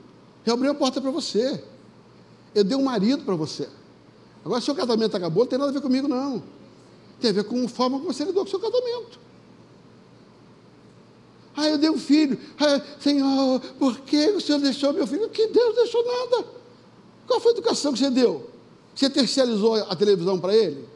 [0.45, 1.65] Eu abri a porta para você.
[2.55, 3.67] Eu dei um marido para você.
[4.45, 6.43] Agora, se o casamento acabou, não tem nada a ver comigo, não.
[7.21, 9.19] Tem a ver com a forma como você lidou com o seu casamento.
[11.57, 12.39] Ah, eu dei um filho.
[12.61, 15.29] Ah, Senhor, por que o Senhor deixou meu filho?
[15.31, 16.47] Que Deus deixou nada.
[17.27, 18.51] Qual foi a educação que você deu?
[18.95, 20.87] Você terceirizou a televisão para ele?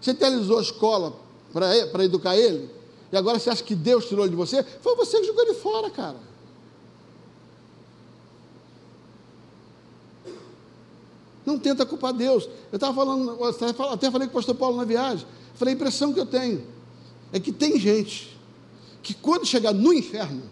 [0.00, 1.14] Você terceirizou a escola
[1.52, 2.70] para educar ele?
[3.10, 4.62] E agora você acha que Deus tirou ele de você?
[4.62, 6.16] Foi você que jogou ele fora, cara.
[11.44, 12.48] Não tenta culpar Deus.
[12.70, 13.38] Eu estava falando,
[13.90, 15.26] até falei com o pastor Paulo na viagem.
[15.54, 16.66] Falei, a impressão que eu tenho
[17.32, 18.36] é que tem gente
[19.02, 20.42] que quando chegar no inferno,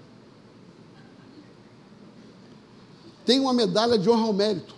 [3.25, 4.75] tem uma medalha de honra ao mérito.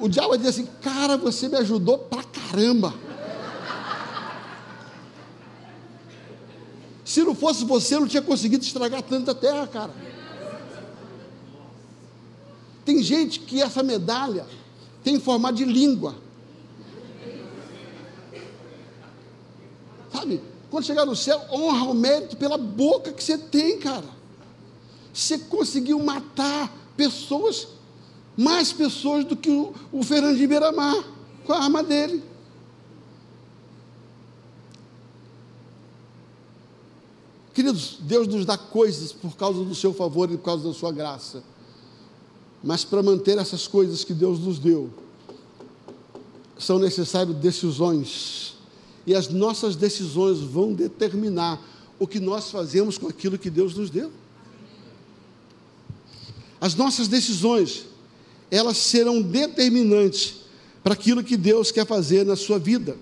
[0.00, 2.94] O diabo vai dizer assim, cara, você me ajudou pra caramba.
[7.04, 9.92] Se não fosse você, eu não tinha conseguido estragar tanta terra, cara.
[12.84, 14.46] Tem gente que essa medalha
[15.02, 16.14] tem formato de língua.
[20.12, 20.40] Sabe?
[20.70, 24.06] Quando chegar no céu, honra o mérito pela boca que você tem, cara.
[25.12, 27.68] Você conseguiu matar pessoas,
[28.36, 31.02] mais pessoas do que o, o Fernandinho Beiramar,
[31.44, 32.22] com a arma dele.
[37.54, 40.92] Queridos, Deus nos dá coisas por causa do seu favor e por causa da sua
[40.92, 41.42] graça.
[42.62, 44.90] Mas para manter essas coisas que Deus nos deu,
[46.58, 48.57] são necessárias decisões
[49.08, 51.58] e as nossas decisões vão determinar
[51.98, 54.12] o que nós fazemos com aquilo que Deus nos deu.
[56.60, 57.86] As nossas decisões,
[58.50, 60.40] elas serão determinantes
[60.84, 62.98] para aquilo que Deus quer fazer na sua vida.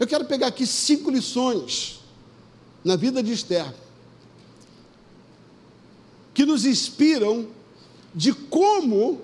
[0.00, 2.00] Eu quero pegar aqui cinco lições
[2.82, 3.74] na vida de Esther
[6.32, 7.46] que nos inspiram
[8.14, 9.20] de como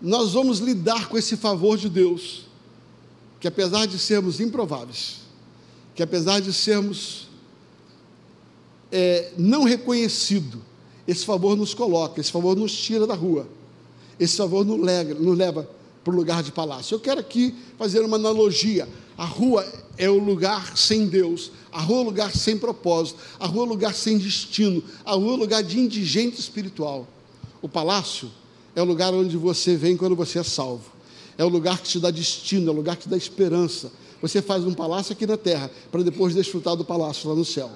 [0.00, 2.47] nós vamos lidar com esse favor de Deus
[3.40, 5.18] que apesar de sermos improváveis,
[5.94, 7.28] que apesar de sermos
[8.90, 10.60] é, não reconhecidos,
[11.06, 13.48] esse favor nos coloca, esse favor nos tira da rua,
[14.18, 15.68] esse favor nos nos leva
[16.04, 16.94] para o lugar de palácio.
[16.94, 18.88] Eu quero aqui fazer uma analogia.
[19.16, 23.46] A rua é o lugar sem Deus, a rua é o lugar sem propósito, a
[23.46, 27.06] rua é o lugar sem destino, a rua é o lugar de indigente espiritual.
[27.60, 28.30] O palácio
[28.74, 30.97] é o lugar onde você vem quando você é salvo
[31.38, 33.92] é o lugar que te dá destino, é o lugar que te dá esperança.
[34.20, 37.70] Você faz um palácio aqui na terra, para depois desfrutar do palácio lá no céu.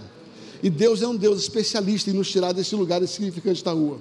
[0.61, 4.01] E Deus é um Deus especialista em nos tirar desse lugar insignificante da rua,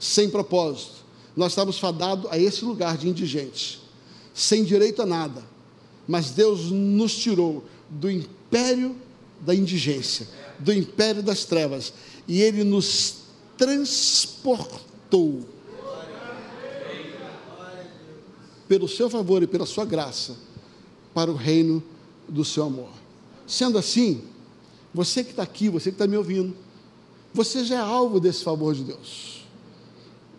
[0.00, 1.04] sem propósito.
[1.36, 3.80] Nós estamos fadados a esse lugar de indigentes,
[4.32, 5.42] sem direito a nada.
[6.08, 8.96] Mas Deus nos tirou do império
[9.40, 10.26] da indigência,
[10.58, 11.92] do império das trevas,
[12.26, 13.16] e Ele nos
[13.58, 15.44] transportou
[18.74, 20.34] pelo seu favor e pela sua graça,
[21.14, 21.80] para o reino
[22.28, 22.90] do seu amor.
[23.46, 24.22] Sendo assim,
[24.92, 26.56] você que está aqui, você que está me ouvindo,
[27.32, 29.44] você já é alvo desse favor de Deus.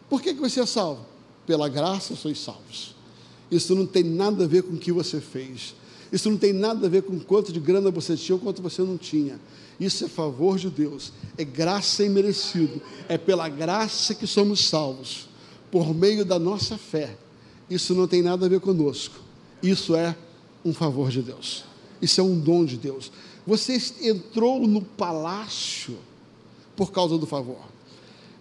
[0.10, 1.06] Por que, que você é salvo?
[1.48, 2.94] Pela graça sois salvos.
[3.50, 5.74] Isso não tem nada a ver com o que você fez.
[6.12, 8.82] Isso não tem nada a ver com quanto de grana você tinha ou quanto você
[8.82, 9.40] não tinha.
[9.80, 15.30] Isso é favor de Deus, é graça imerecido, é pela graça que somos salvos,
[15.72, 17.16] por meio da nossa fé.
[17.70, 19.16] Isso não tem nada a ver conosco.
[19.62, 20.16] Isso é
[20.64, 21.64] um favor de Deus.
[22.02, 23.12] Isso é um dom de Deus.
[23.48, 25.98] Você entrou no palácio
[26.76, 27.60] por causa do favor.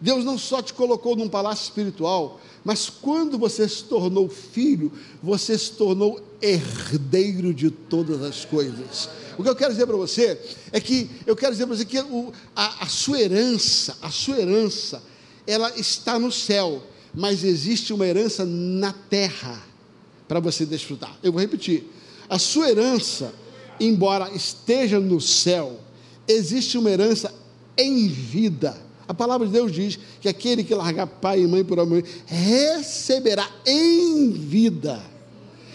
[0.00, 5.56] Deus não só te colocou num palácio espiritual, mas quando você se tornou filho, você
[5.56, 9.08] se tornou herdeiro de todas as coisas.
[9.38, 10.40] O que eu quero dizer para você
[10.72, 14.40] é que eu quero dizer para você que o, a, a sua herança, a sua
[14.40, 15.02] herança,
[15.46, 16.82] ela está no céu,
[17.14, 19.62] mas existe uma herança na terra
[20.26, 21.16] para você desfrutar.
[21.22, 21.84] Eu vou repetir:
[22.28, 23.32] a sua herança,
[23.78, 25.78] embora esteja no céu,
[26.26, 27.32] existe uma herança
[27.76, 28.76] em vida.
[29.06, 33.48] A palavra de Deus diz que aquele que largar pai e mãe por amor receberá
[33.66, 35.00] em vida.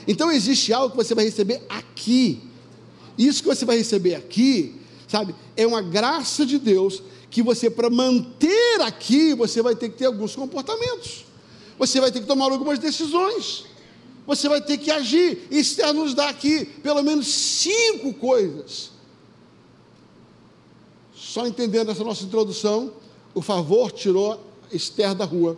[0.07, 2.41] Então existe algo que você vai receber aqui.
[3.17, 4.75] Isso que você vai receber aqui,
[5.07, 9.97] sabe, é uma graça de Deus que você, para manter aqui, você vai ter que
[9.97, 11.28] ter alguns comportamentos.
[11.79, 13.65] Você vai ter que tomar algumas decisões.
[14.27, 15.47] Você vai ter que agir.
[15.49, 18.99] Esther nos dá aqui pelo menos cinco coisas
[21.29, 22.91] só entendendo essa nossa introdução,
[23.35, 25.55] o favor tirou Esther da rua,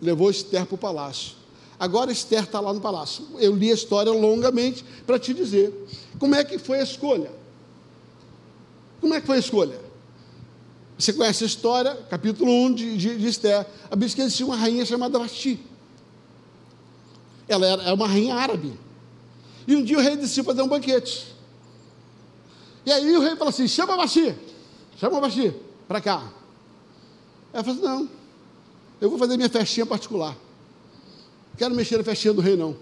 [0.00, 1.32] levou Esther para o palácio.
[1.78, 3.26] Agora Esther está lá no palácio.
[3.38, 5.72] Eu li a história longamente para te dizer
[6.18, 7.32] como é que foi a escolha.
[9.00, 9.80] Como é que foi a escolha?
[11.00, 13.66] Você conhece a história, capítulo 1 de, de, de Esther.
[13.86, 15.58] A Bíblia diz que existia uma rainha chamada Vasti.
[17.48, 18.78] Ela era, era uma rainha árabe.
[19.66, 21.34] E um dia o rei decidiu fazer um banquete.
[22.84, 24.34] E aí o rei falou assim: chama Vasti.
[24.98, 25.54] Chama o Basti
[25.88, 26.30] para cá.
[27.50, 28.08] Ela falou assim, não,
[29.00, 30.36] eu vou fazer minha festinha particular.
[31.56, 32.76] Quero mexer na festinha do rei, não.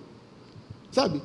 [0.91, 1.23] Sabe?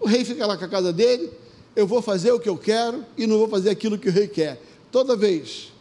[0.00, 1.32] O rei fica lá com a casa dele,
[1.76, 4.26] eu vou fazer o que eu quero e não vou fazer aquilo que o rei
[4.26, 4.60] quer.
[4.90, 5.72] Toda vez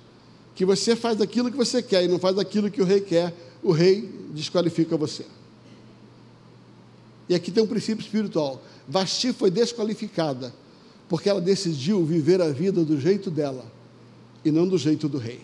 [0.56, 3.34] que você faz aquilo que você quer e não faz aquilo que o rei quer,
[3.64, 5.26] o rei desqualifica você.
[7.30, 8.62] E aqui tem um princípio espiritual.
[8.88, 10.54] Vasti foi desqualificada
[11.08, 13.66] porque ela decidiu viver a vida do jeito dela
[14.43, 15.41] e não do jeito do rei.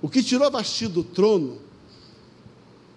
[0.00, 1.58] O que tirou Vasti do trono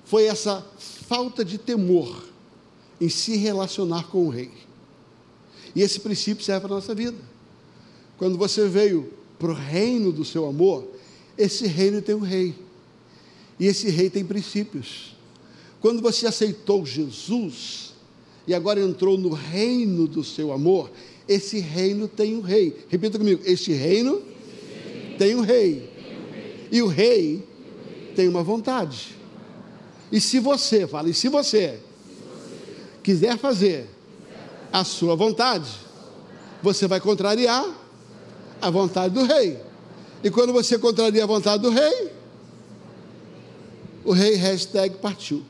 [0.05, 2.23] foi essa falta de temor
[2.99, 4.51] em se relacionar com o rei.
[5.75, 7.17] E esse princípio serve para a nossa vida.
[8.17, 10.87] Quando você veio para o reino do seu amor,
[11.37, 12.55] esse reino tem um rei.
[13.59, 15.15] E esse rei tem princípios.
[15.79, 17.93] Quando você aceitou Jesus
[18.47, 20.89] e agora entrou no reino do seu amor,
[21.27, 22.75] esse reino tem um rei.
[22.89, 24.21] Repita comigo: este reino,
[25.17, 25.89] tem um rei.
[26.71, 27.43] E o rei
[28.15, 29.15] tem uma vontade.
[30.11, 31.79] E se você, fala, e se você
[33.03, 33.87] quiser fazer
[34.71, 35.69] a sua vontade,
[36.61, 37.86] você vai contrariar
[38.61, 39.61] a vontade do rei.
[40.23, 42.11] E quando você contraria a vontade do rei,
[44.03, 45.43] o rei hashtag partiu.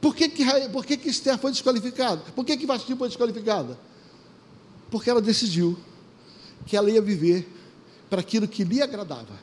[0.00, 2.22] Por que, que, por que, que Esther foi desqualificada?
[2.34, 3.78] Por que, que Vasti foi desqualificada?
[4.90, 5.78] Porque ela decidiu
[6.66, 7.48] que ela ia viver
[8.08, 9.38] para aquilo que lhe agradava,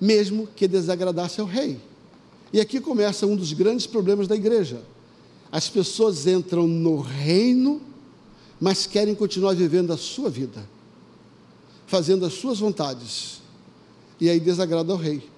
[0.00, 1.80] mesmo que desagradasse ao rei.
[2.52, 4.82] E aqui começa um dos grandes problemas da igreja.
[5.52, 7.80] As pessoas entram no reino,
[8.60, 10.64] mas querem continuar vivendo a sua vida,
[11.86, 13.40] fazendo as suas vontades,
[14.20, 15.28] e aí desagrada ao rei.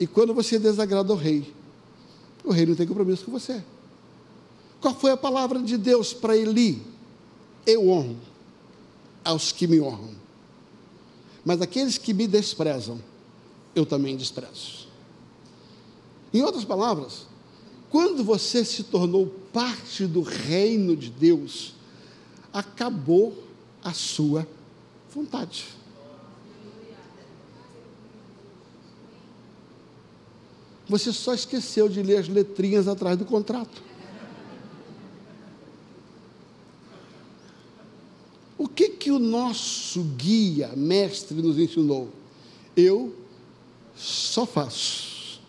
[0.00, 1.52] E quando você desagrada ao rei,
[2.42, 3.62] o rei não tem compromisso com você.
[4.80, 6.82] Qual foi a palavra de Deus para Eli?
[7.64, 8.16] Eu honro
[9.24, 10.10] aos que me honram.
[11.44, 13.00] Mas aqueles que me desprezam,
[13.74, 14.88] eu também desprezo.
[16.34, 17.26] Em outras palavras,
[17.92, 21.74] quando você se tornou parte do reino de Deus,
[22.50, 23.44] acabou
[23.84, 24.48] a sua
[25.14, 25.66] vontade.
[30.88, 33.82] Você só esqueceu de ler as letrinhas atrás do contrato.
[38.56, 42.08] O que que o nosso guia, mestre, nos ensinou?
[42.74, 43.14] Eu
[43.94, 45.42] só faço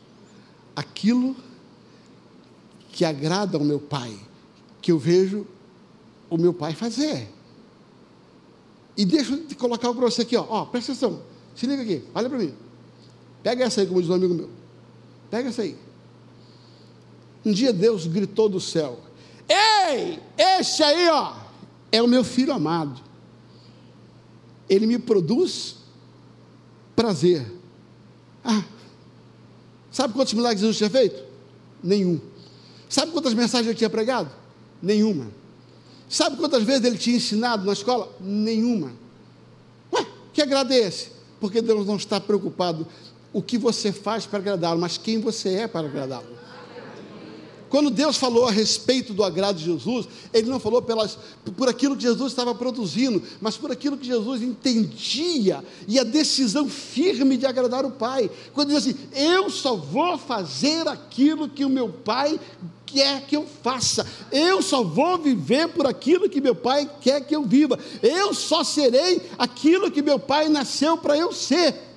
[0.76, 1.53] aquilo que
[3.02, 4.14] agrada ao meu pai,
[4.82, 5.48] que eu vejo
[6.30, 7.30] o meu pai fazer.
[8.98, 11.22] E deixa eu colocar para você aqui, ó, ó, presta atenção,
[11.56, 12.54] se liga aqui, olha para mim.
[13.41, 14.50] Pega essa aí, como diz um amigo meu.
[15.30, 15.76] Pega essa aí.
[17.46, 19.00] Um dia Deus gritou do céu:
[19.50, 21.36] Ei, este aí, ó,
[21.91, 23.02] é o meu filho amado.
[24.70, 25.76] Ele me produz
[26.96, 27.46] prazer.
[28.44, 28.64] Ah,
[29.91, 31.24] sabe quantos milagres Jesus tinha feito?
[31.84, 32.20] Nenhum.
[32.94, 34.30] Sabe quantas mensagens ele tinha pregado?
[34.80, 35.32] Nenhuma.
[36.08, 38.08] Sabe quantas vezes ele tinha ensinado na escola?
[38.22, 38.91] Nenhuma.
[39.91, 41.10] Ué, que agrado é esse?
[41.39, 42.86] Porque Deus não está preocupado
[43.34, 46.28] o que você faz para agradá-lo, mas quem você é para agradá-lo.
[47.68, 51.18] Quando Deus falou a respeito do agrado de Jesus, Ele não falou pelas,
[51.58, 56.70] por aquilo que Jesus estava produzindo, mas por aquilo que Jesus entendia e a decisão
[56.70, 58.30] firme de agradar o Pai.
[58.54, 62.39] Quando diz assim: Eu só vou fazer aquilo que o meu Pai
[62.94, 64.06] quer que eu faça.
[64.32, 67.78] Eu só vou viver por aquilo que meu pai quer que eu viva.
[68.04, 71.93] Eu só serei aquilo que meu pai nasceu para eu ser.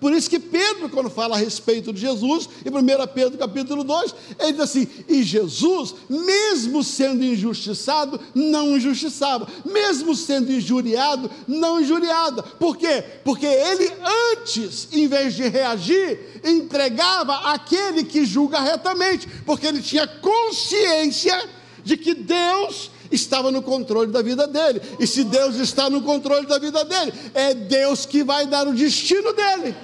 [0.00, 4.14] Por isso que Pedro, quando fala a respeito de Jesus, em 1 Pedro capítulo 2,
[4.38, 12.42] ele diz assim: e Jesus, mesmo sendo injustiçado, não injustiçava, mesmo sendo injuriado, não injuriava.
[12.42, 13.04] Por quê?
[13.22, 13.92] Porque ele
[14.32, 21.48] antes, em vez de reagir, entregava aquele que julga retamente, porque ele tinha consciência
[21.84, 24.80] de que Deus estava no controle da vida dele.
[24.98, 28.74] E se Deus está no controle da vida dele, é Deus que vai dar o
[28.74, 29.74] destino dele.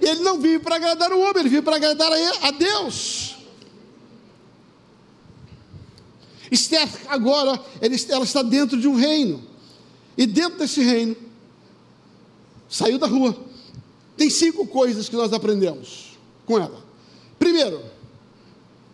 [0.00, 2.10] Ele não vive para agradar o homem, ele vive para agradar
[2.42, 3.36] a Deus.
[6.50, 9.42] Esther, agora, ela está dentro de um reino.
[10.16, 11.16] E dentro desse reino,
[12.68, 13.36] saiu da rua.
[14.16, 16.16] Tem cinco coisas que nós aprendemos
[16.46, 16.84] com ela.
[17.38, 17.82] Primeiro,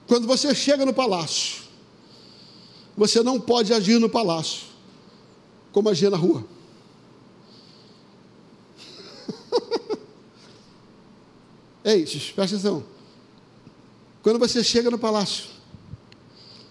[0.07, 1.62] quando você chega no palácio,
[2.97, 4.67] você não pode agir no palácio
[5.73, 6.45] como agir na rua.
[11.85, 12.85] É isso, presta atenção.
[14.23, 15.47] Quando você chega no palácio,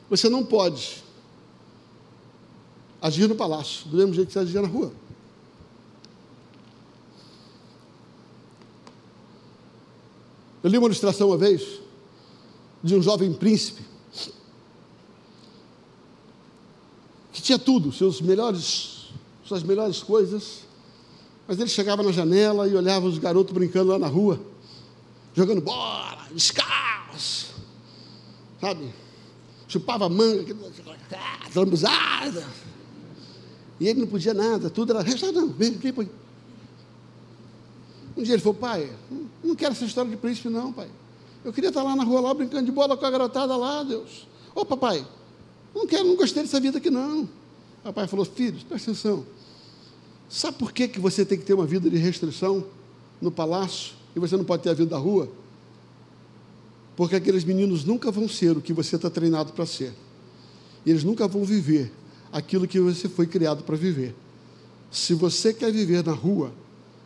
[0.10, 1.04] você não pode
[3.02, 4.94] agir no palácio do mesmo jeito que você agia na rua.
[10.64, 11.82] Eu li uma ilustração uma vez
[12.82, 13.91] de um jovem príncipe
[17.32, 19.10] que tinha tudo, seus melhores,
[19.46, 20.60] suas melhores coisas,
[21.48, 24.40] mas ele chegava na janela e olhava os garotos brincando lá na rua
[25.34, 27.54] jogando bola, descalço,
[28.60, 28.94] sabe?
[29.68, 30.56] Chupava manga,
[31.56, 32.46] lambuzada.
[33.80, 35.04] E ele não podia nada, tudo era.
[35.32, 36.10] Não, vem, vem, põe.
[38.16, 38.92] Um dia ele falou, pai,
[39.44, 40.90] não quero essa história de príncipe, não, pai.
[41.44, 44.28] Eu queria estar lá na rua, lá, brincando de bola com a garotada lá, Deus.
[44.54, 45.06] Ô, papai,
[45.74, 47.24] não quero, não gostei dessa vida aqui, não.
[47.24, 49.26] O papai falou, filho, presta atenção.
[50.30, 52.66] Sabe por que, que você tem que ter uma vida de restrição
[53.22, 54.02] no palácio?
[54.16, 55.30] e você não pode ter a vida da rua,
[56.96, 59.94] porque aqueles meninos nunca vão ser o que você está treinado para ser.
[60.86, 61.92] E eles nunca vão viver
[62.32, 64.14] aquilo que você foi criado para viver.
[64.92, 66.52] Se você quer viver na rua,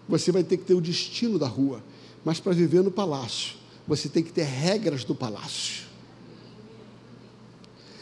[0.10, 1.84] você vai ter que ter o destino da rua.
[2.24, 3.56] Mas para viver no palácio,
[3.88, 5.85] você tem que ter regras do palácio.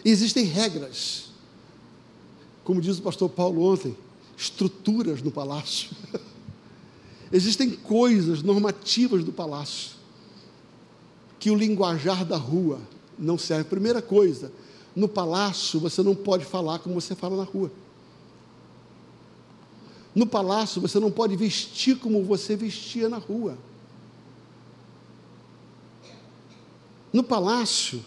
[0.04, 1.30] Existem regras.
[2.64, 3.96] Como diz o pastor Paulo ontem,
[4.38, 5.92] estruturas no palácio.
[7.32, 9.94] Existem coisas normativas do palácio
[11.40, 12.80] que o linguajar da rua
[13.18, 13.66] não serve.
[13.66, 14.52] Primeira coisa,
[14.96, 17.72] no palácio você não pode falar como você fala na rua.
[20.14, 23.58] No palácio você não pode vestir como você vestia na rua.
[27.12, 28.04] No palácio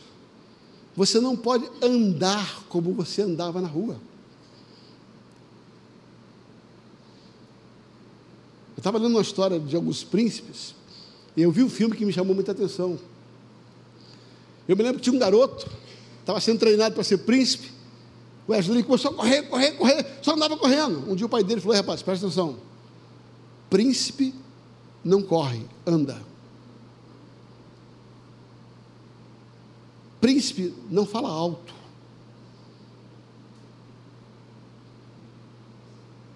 [0.96, 4.00] você não pode andar como você andava na rua.
[8.74, 10.74] Eu estava lendo uma história de alguns príncipes,
[11.36, 12.98] e eu vi um filme que me chamou muita atenção.
[14.66, 15.70] Eu me lembro que tinha um garoto,
[16.20, 17.70] estava sendo treinado para ser príncipe.
[18.48, 21.10] O Wesley começou a correr, correr, correr, só andava correndo.
[21.10, 22.56] Um dia o pai dele falou: rapaz, presta atenção.
[23.68, 24.34] Príncipe
[25.04, 26.20] não corre, anda.
[30.26, 31.72] Príncipe não fala alto.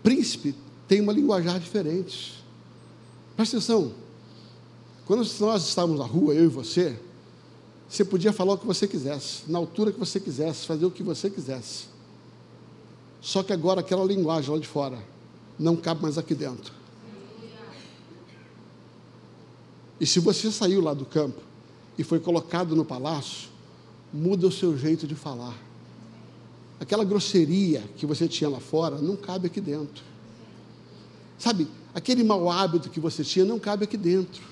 [0.00, 0.54] Príncipe
[0.86, 2.40] tem uma linguajar diferente.
[3.34, 3.92] Presta atenção.
[5.04, 6.96] Quando nós estávamos na rua, eu e você,
[7.88, 11.02] você podia falar o que você quisesse, na altura que você quisesse, fazer o que
[11.02, 11.86] você quisesse.
[13.20, 15.02] Só que agora aquela linguagem lá de fora
[15.58, 16.72] não cabe mais aqui dentro.
[19.98, 21.40] E se você saiu lá do campo
[21.98, 23.50] e foi colocado no palácio,
[24.12, 25.56] muda o seu jeito de falar.
[26.78, 30.02] Aquela grosseria que você tinha lá fora não cabe aqui dentro.
[31.38, 34.42] Sabe, aquele mau hábito que você tinha não cabe aqui dentro.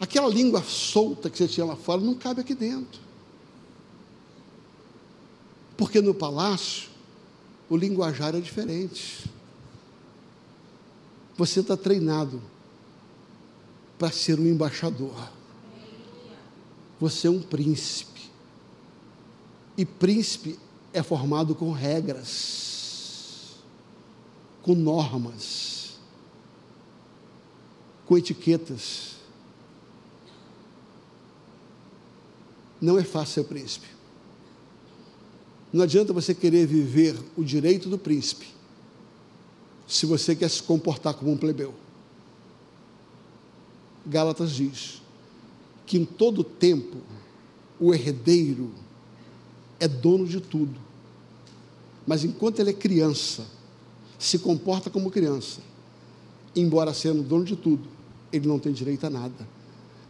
[0.00, 3.00] Aquela língua solta que você tinha lá fora não cabe aqui dentro.
[5.76, 6.88] Porque no palácio,
[7.68, 9.28] o linguajar é diferente.
[11.36, 12.42] Você está treinado
[13.98, 15.37] para ser um embaixador.
[17.00, 18.28] Você é um príncipe.
[19.76, 20.58] E príncipe
[20.92, 23.54] é formado com regras,
[24.62, 25.98] com normas,
[28.04, 29.16] com etiquetas.
[32.80, 33.86] Não é fácil ser príncipe.
[35.72, 38.48] Não adianta você querer viver o direito do príncipe
[39.86, 41.74] se você quer se comportar como um plebeu.
[44.06, 44.97] Gálatas diz
[45.88, 46.98] que em todo tempo
[47.80, 48.70] o herdeiro
[49.80, 50.78] é dono de tudo.
[52.06, 53.46] Mas enquanto ele é criança,
[54.18, 55.60] se comporta como criança,
[56.54, 57.88] embora sendo dono de tudo,
[58.30, 59.48] ele não tem direito a nada.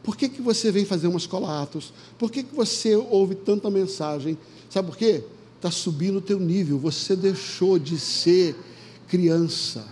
[0.03, 1.93] Por que, que você vem fazer uma escola Atos?
[2.19, 4.37] Por que, que você ouve tanta mensagem?
[4.69, 5.23] Sabe por quê?
[5.57, 8.57] Está subindo o teu nível, você deixou de ser
[9.07, 9.87] criança.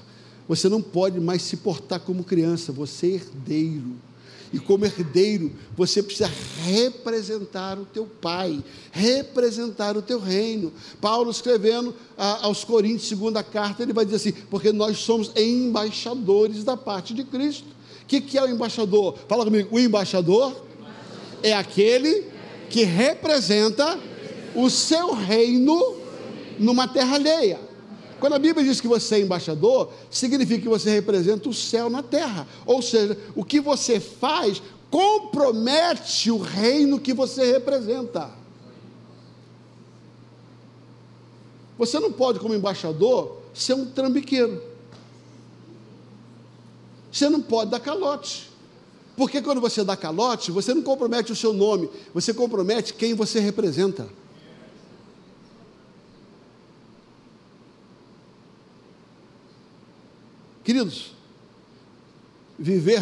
[0.49, 3.97] Você não pode mais se portar como criança, você é herdeiro.
[4.53, 6.31] E como herdeiro, você precisa
[6.65, 10.73] representar o teu pai, representar o teu reino.
[11.01, 16.65] Paulo escrevendo a, aos Coríntios, segunda carta, ele vai dizer assim: porque nós somos embaixadores
[16.65, 17.67] da parte de Cristo.
[18.03, 19.19] O que, que é o embaixador?
[19.29, 20.65] Fala comigo, o embaixador
[21.43, 22.25] é aquele
[22.71, 23.99] que representa
[24.55, 25.97] o seu reino
[26.59, 27.66] numa terra alheia.
[28.19, 32.03] Quando a Bíblia diz que você é embaixador, significa que você representa o céu na
[32.03, 32.47] terra.
[32.65, 38.31] Ou seja, o que você faz compromete o reino que você representa.
[41.79, 44.63] Você não pode, como embaixador, ser um trambiqueiro.
[47.13, 48.51] Você não pode dar calote.
[49.17, 53.41] Porque quando você dá calote, você não compromete o seu nome, você compromete quem você
[53.41, 54.07] representa.
[60.67, 61.13] Queridos,
[62.59, 63.01] viver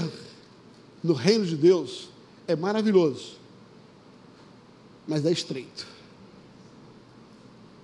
[1.03, 2.11] no reino de Deus
[2.47, 3.39] é maravilhoso,
[5.09, 5.87] mas é estreito.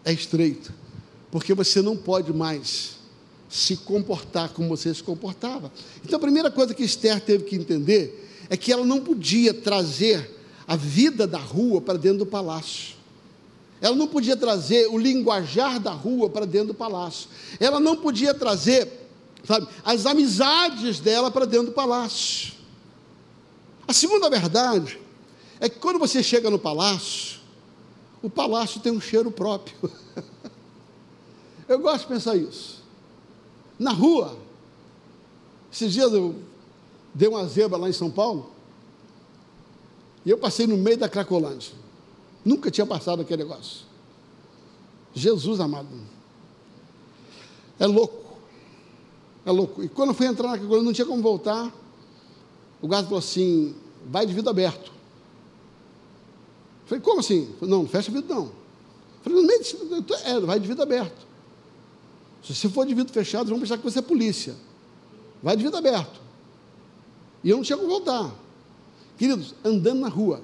[0.05, 0.71] É estreito,
[1.31, 2.97] porque você não pode mais
[3.49, 5.73] se comportar como você se comportava.
[6.05, 10.31] Então a primeira coisa que Esther teve que entender é que ela não podia trazer
[10.69, 12.97] a vida da rua para dentro do palácio.
[13.81, 17.31] Ela não podia trazer o linguajar da rua para dentro do palácio.
[17.59, 19.00] Ela não podia trazer
[19.45, 22.55] sabe, as amizades dela para dentro do palácio.
[23.87, 25.01] A segunda verdade
[25.59, 27.41] é que quando você chega no palácio,
[28.23, 29.77] o palácio tem um cheiro próprio.
[31.69, 32.83] eu gosto de pensar isso.
[33.79, 34.39] Na rua,
[35.73, 36.37] esses dias eu
[37.15, 38.53] dei uma zebra lá em São Paulo,
[40.25, 41.73] e eu passei no meio da Cracolândia.
[42.45, 43.87] Nunca tinha passado aquele negócio.
[45.15, 45.89] Jesus amado.
[47.79, 48.20] É louco.
[49.51, 49.83] É louco.
[49.83, 51.75] E quando eu fui entrar naquela coisa, não tinha como voltar.
[52.81, 53.75] O gato falou assim:
[54.07, 54.93] vai de vidro aberto.
[56.87, 57.53] Falei, como assim?
[57.59, 58.53] Falei, não, não fecha vidro não.
[59.23, 59.61] Falei, no meio
[60.25, 61.27] é, vai de vidro aberto.
[62.45, 64.55] Se você for de vidro fechado, vão pensar que você é polícia.
[65.43, 66.21] Vai de vidro aberto.
[67.43, 68.33] E eu não tinha como voltar.
[69.19, 70.41] Queridos, andando na rua,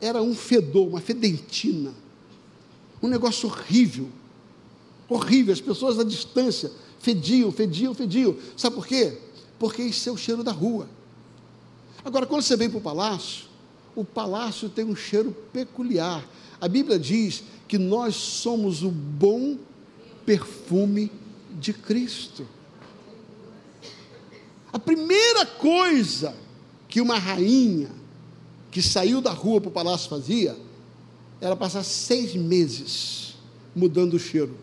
[0.00, 1.94] era um fedor, uma fedentina.
[3.00, 4.08] Um negócio horrível.
[5.08, 5.52] Horrível.
[5.52, 6.72] As pessoas à distância
[7.04, 8.34] Fediam, fediam, fediam.
[8.56, 9.18] Sabe por quê?
[9.58, 10.88] Porque isso é o cheiro da rua.
[12.02, 13.44] Agora, quando você vem para o palácio,
[13.94, 16.26] o palácio tem um cheiro peculiar.
[16.58, 19.58] A Bíblia diz que nós somos o bom
[20.24, 21.12] perfume
[21.60, 22.48] de Cristo.
[24.72, 26.34] A primeira coisa
[26.88, 27.90] que uma rainha
[28.70, 30.56] que saiu da rua para o palácio fazia
[31.38, 33.34] era passar seis meses
[33.76, 34.56] mudando o cheiro.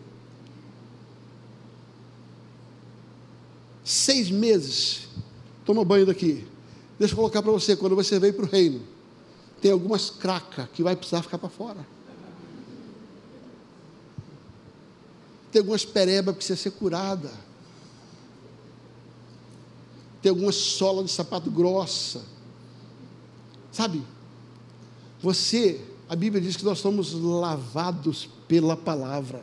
[4.02, 5.08] Seis meses.
[5.64, 6.46] Toma banho daqui.
[6.98, 8.82] Deixa eu colocar para você, quando você veio para o reino,
[9.60, 11.86] tem algumas cracas que vai precisar ficar para fora.
[15.50, 17.30] Tem algumas perebas que precisa ser curada.
[20.20, 22.22] Tem algumas solas de sapato grossa.
[23.70, 24.02] Sabe?
[25.20, 29.42] Você, a Bíblia diz que nós somos lavados pela palavra.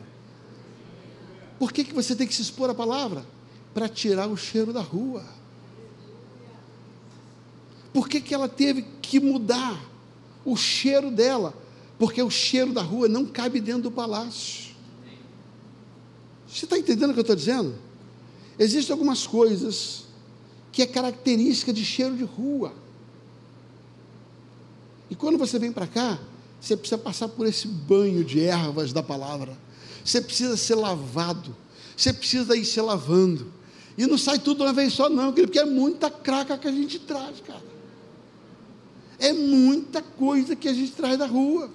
[1.58, 3.24] Por que, que você tem que se expor à palavra?
[3.72, 5.24] Para tirar o cheiro da rua.
[7.92, 9.80] Por que, que ela teve que mudar
[10.44, 11.54] o cheiro dela?
[11.98, 14.70] Porque o cheiro da rua não cabe dentro do palácio.
[16.48, 17.74] Você está entendendo o que eu estou dizendo?
[18.58, 20.04] Existem algumas coisas
[20.72, 22.72] que é característica de cheiro de rua.
[25.08, 26.18] E quando você vem para cá,
[26.60, 29.56] você precisa passar por esse banho de ervas da palavra.
[30.04, 31.56] Você precisa ser lavado.
[31.96, 33.52] Você precisa ir se lavando.
[34.00, 36.98] E não sai tudo uma vez só, não, porque é muita craca que a gente
[37.00, 37.62] traz, cara.
[39.18, 41.70] É muita coisa que a gente traz da rua.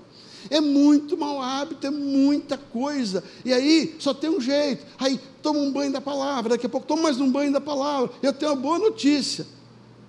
[0.50, 3.24] É muito mau hábito, é muita coisa.
[3.46, 4.84] E aí só tem um jeito.
[4.98, 8.12] Aí toma um banho da palavra, daqui a pouco toma mais um banho da palavra.
[8.24, 9.46] Eu tenho uma boa notícia.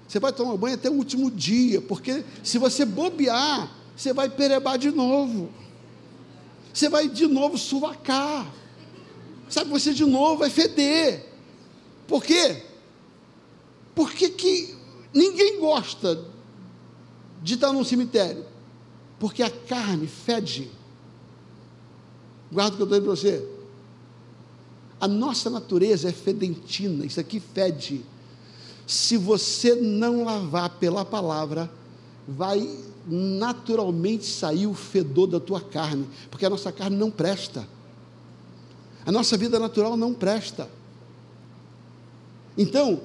[0.09, 4.79] Você vai tomar banho até o último dia, porque se você bobear, você vai perebar
[4.79, 5.51] de novo.
[6.73, 8.51] Você vai de novo suvacar.
[9.51, 11.26] Sabe, você de novo vai feder.
[12.07, 12.63] Por quê?
[13.95, 14.77] Porque que
[15.13, 16.25] ninguém gosta
[17.43, 18.45] de estar num cemitério.
[19.19, 20.71] Porque a carne fede.
[22.53, 23.57] Guarda o que eu estou dizendo para você.
[25.01, 28.05] A nossa natureza é fedentina, isso aqui fede.
[28.87, 31.71] Se você não lavar pela palavra,
[32.27, 32.69] vai
[33.07, 37.69] naturalmente sair o fedor da tua carne, porque a nossa carne não presta.
[39.05, 40.69] A nossa vida natural não presta.
[42.57, 43.01] Então,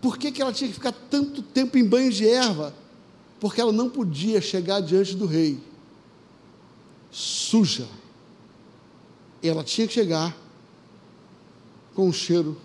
[0.00, 2.74] por que, que ela tinha que ficar tanto tempo em banho de erva?
[3.38, 5.60] Porque ela não podia chegar diante do rei
[7.12, 7.86] suja.
[9.42, 10.36] Ela tinha que chegar
[11.94, 12.56] com o cheiro,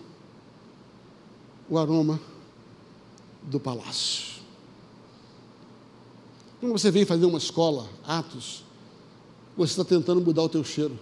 [1.70, 2.20] o aroma
[3.43, 4.38] do palácio.
[6.60, 8.64] Quando você vem fazer uma escola, Atos,
[9.55, 10.97] você está tentando mudar o teu cheiro.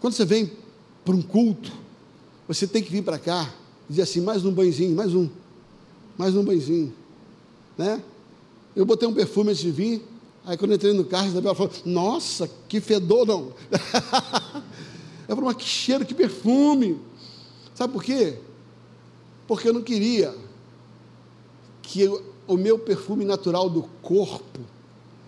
[0.00, 0.52] Quando você vem
[1.04, 1.72] para um culto,
[2.54, 3.48] você tem que vir para cá
[3.88, 5.28] e dizer assim, mais um banhozinho, mais um,
[6.18, 6.92] mais um banhozinho,
[7.78, 8.02] né?
[8.74, 10.04] Eu botei um perfume antes de vir,
[10.44, 13.52] aí quando eu entrei no carro, a Isabela falou, nossa, que fedor, não.
[15.28, 16.98] eu falei, mas que cheiro, que perfume.
[17.72, 18.38] Sabe por quê?
[19.46, 20.34] Porque eu não queria
[21.82, 24.60] que eu, o meu perfume natural do corpo.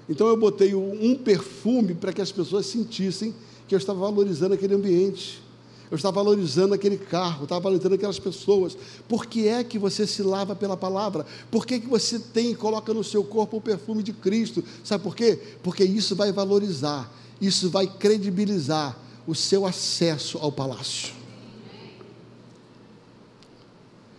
[0.09, 3.33] Então eu botei um perfume para que as pessoas sentissem
[3.69, 5.42] que eu estava valorizando aquele ambiente.
[5.93, 8.77] Eu estava valorizando aquele carro, estava valorizando aquelas pessoas.
[9.07, 11.25] Por que é que você se lava pela palavra?
[11.51, 14.65] Por que, que você tem e coloca no seu corpo o perfume de Cristo?
[14.83, 15.39] Sabe por quê?
[15.63, 21.15] Porque isso vai valorizar, isso vai credibilizar o seu acesso ao palácio.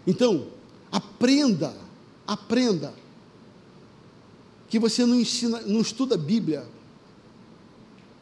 [0.07, 0.47] Então,
[0.91, 1.84] aprenda
[2.26, 2.93] Aprenda
[4.69, 6.65] que você não ensina, não estuda a Bíblia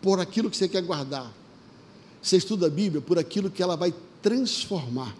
[0.02, 1.32] por aquilo que você quer guardar.
[2.22, 5.16] Você estuda a Bíblia por aquilo que ela vai transformar.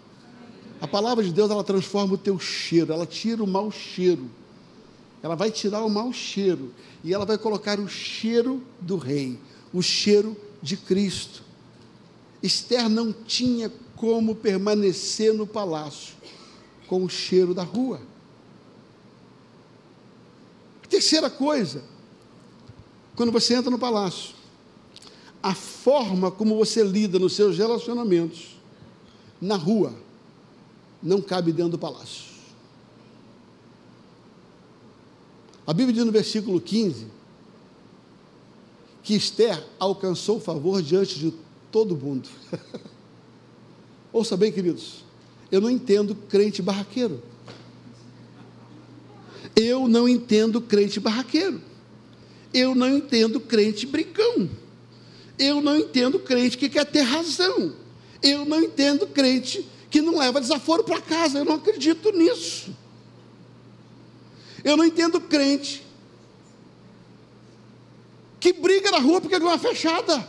[0.80, 4.30] A palavra de Deus, ela transforma o teu cheiro, ela tira o mau cheiro.
[5.22, 6.72] Ela vai tirar o mau cheiro
[7.04, 9.38] e ela vai colocar o cheiro do rei,
[9.72, 11.42] o cheiro de Cristo.
[12.42, 16.14] Esther não tinha como permanecer no palácio
[16.88, 18.00] com o cheiro da rua.
[20.88, 21.82] Terceira coisa,
[23.14, 24.34] quando você entra no palácio,
[25.42, 28.56] a forma como você lida nos seus relacionamentos
[29.40, 29.92] na rua
[31.02, 32.30] não cabe dentro do palácio.
[35.66, 37.06] A Bíblia diz no versículo 15
[39.02, 41.34] que Esther alcançou favor diante de
[41.72, 42.28] todo mundo.
[44.12, 45.04] Ouça bem, queridos,
[45.50, 47.20] eu não entendo crente barraqueiro.
[49.56, 51.60] Eu não entendo crente barraqueiro.
[52.54, 54.48] Eu não entendo crente brigão.
[55.42, 57.74] Eu não entendo crente que quer ter razão.
[58.22, 61.38] Eu não entendo crente que não leva desaforo para casa.
[61.38, 62.72] Eu não acredito nisso.
[64.62, 65.84] Eu não entendo crente
[68.38, 70.28] que briga na rua porque é fechada.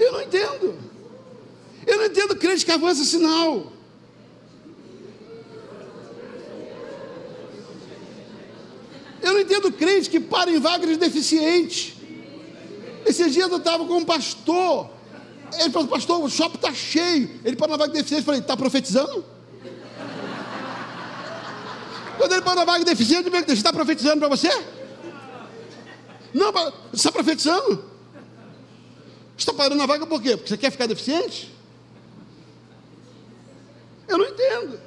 [0.00, 0.78] Eu não entendo.
[1.86, 3.72] Eu não entendo crente que avança sinal.
[9.26, 12.00] Eu não entendo crente que para em vaga de deficiente.
[13.04, 14.88] Esses dias eu estava com um pastor.
[15.58, 17.40] Ele falou, pastor, o shopping está cheio.
[17.44, 18.20] Ele parou na vaga de deficiente.
[18.20, 19.24] Eu falei, está profetizando?
[22.16, 24.64] Quando ele parou na vaga de deficiente, ele está profetizando para você?
[26.32, 26.52] Não,
[26.92, 27.84] está profetizando?
[29.36, 30.36] Está parando na vaga por quê?
[30.36, 31.52] Porque você quer ficar deficiente?
[34.06, 34.78] Eu não entendo.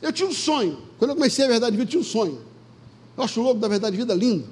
[0.00, 0.80] Eu tinha um sonho.
[0.96, 2.46] Quando eu comecei a Verdade eu tinha um sonho.
[3.18, 4.46] Eu acho o logo da Verdade de Vida lindo.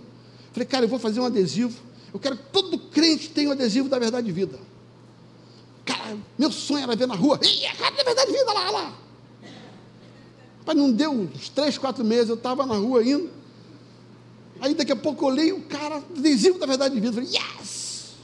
[0.52, 1.78] Falei, cara, eu vou fazer um adesivo.
[2.12, 4.58] Eu quero que todo crente tenha um adesivo da Verdade de Vida.
[5.84, 7.38] Cara, meu sonho era ver na rua.
[7.44, 8.92] Ih, a cara da Verdade de Vida lá, lá.
[10.66, 13.30] Mas não deu uns três, quatro meses, eu estava na rua indo.
[14.60, 17.12] Aí daqui a pouco eu o cara, adesivo da Verdade de Vida.
[17.12, 18.14] Falei, yes!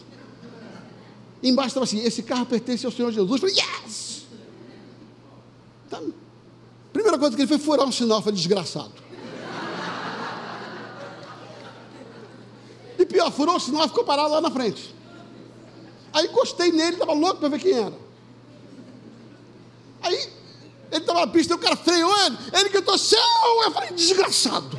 [1.40, 3.40] Embaixo estava assim: esse carro pertence ao Senhor Jesus.
[3.40, 4.26] Falei, yes!
[5.88, 6.02] Tá.
[6.92, 9.02] Primeira coisa que ele foi furar um sinal, foi desgraçado.
[13.01, 14.94] E pior, furou o sinal e ficou parado lá na frente.
[16.12, 17.94] Aí encostei nele, estava louco para ver quem era.
[20.02, 20.14] Aí
[20.90, 23.18] ele estava na pista, o cara freou ele, ele gritou, céu!
[23.64, 24.78] Eu falei, desgraçado.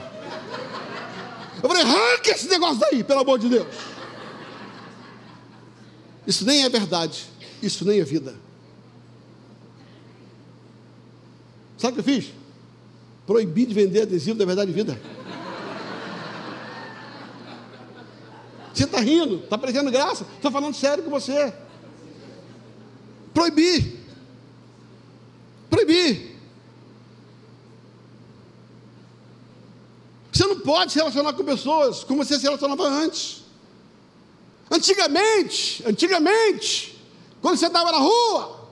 [1.61, 3.67] Eu falei, arranca esse negócio daí, pelo amor de Deus.
[6.27, 7.25] Isso nem é verdade,
[7.61, 8.35] isso nem é vida.
[11.77, 12.31] Sabe o que eu fiz?
[13.25, 14.99] Proibi de vender adesivo da verdade e vida.
[18.73, 21.53] Você está rindo, está parecendo graça, estou falando sério com você.
[23.33, 23.99] Proibir.
[25.69, 26.33] Proibir.
[30.31, 33.43] Você não pode se relacionar com pessoas como você se relacionava antes.
[34.71, 36.99] Antigamente, antigamente,
[37.39, 38.69] quando você estava na rua,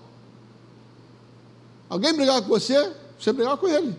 [1.88, 3.96] alguém brigava com você, você brigava com ele.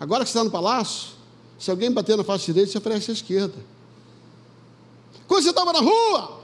[0.00, 1.10] Agora que você está no palácio,
[1.56, 3.73] se alguém bater na face direita, você oferece à esquerda.
[5.26, 6.40] Quando você estava na rua,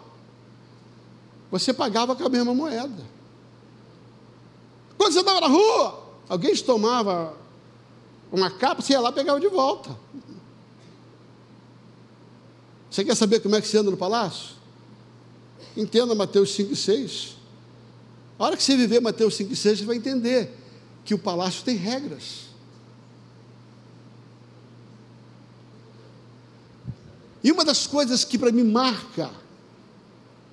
[1.51, 3.05] você pagava com a mesma moeda.
[4.97, 7.35] Quando você estava na rua, alguém te tomava
[8.31, 9.97] uma capa, você ia lá e pegava de volta.
[12.91, 14.57] Você quer saber como é que você anda no palácio?
[15.77, 17.37] Entenda Mateus 5 e 6.
[18.39, 20.57] A hora que você viver Mateus 5 e 6, você vai entender
[21.05, 22.50] que o palácio tem regras.
[27.43, 29.31] E uma das coisas que para mim marca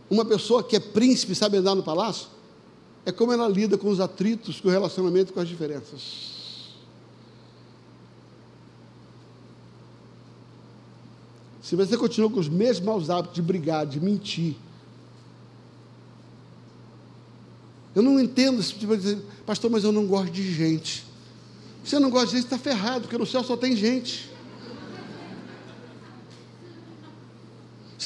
[0.10, 2.28] uma pessoa que é príncipe e sabe andar no palácio
[3.06, 6.36] é como ela lida com os atritos, com o relacionamento, com as diferenças.
[11.62, 14.56] Se você continua com os mesmos maus hábitos de brigar, de mentir,
[17.94, 21.06] eu não entendo esse tipo de dizer, pastor, mas eu não gosto de gente.
[21.84, 24.30] Se você não gosta de gente, está ferrado, porque no céu só tem gente.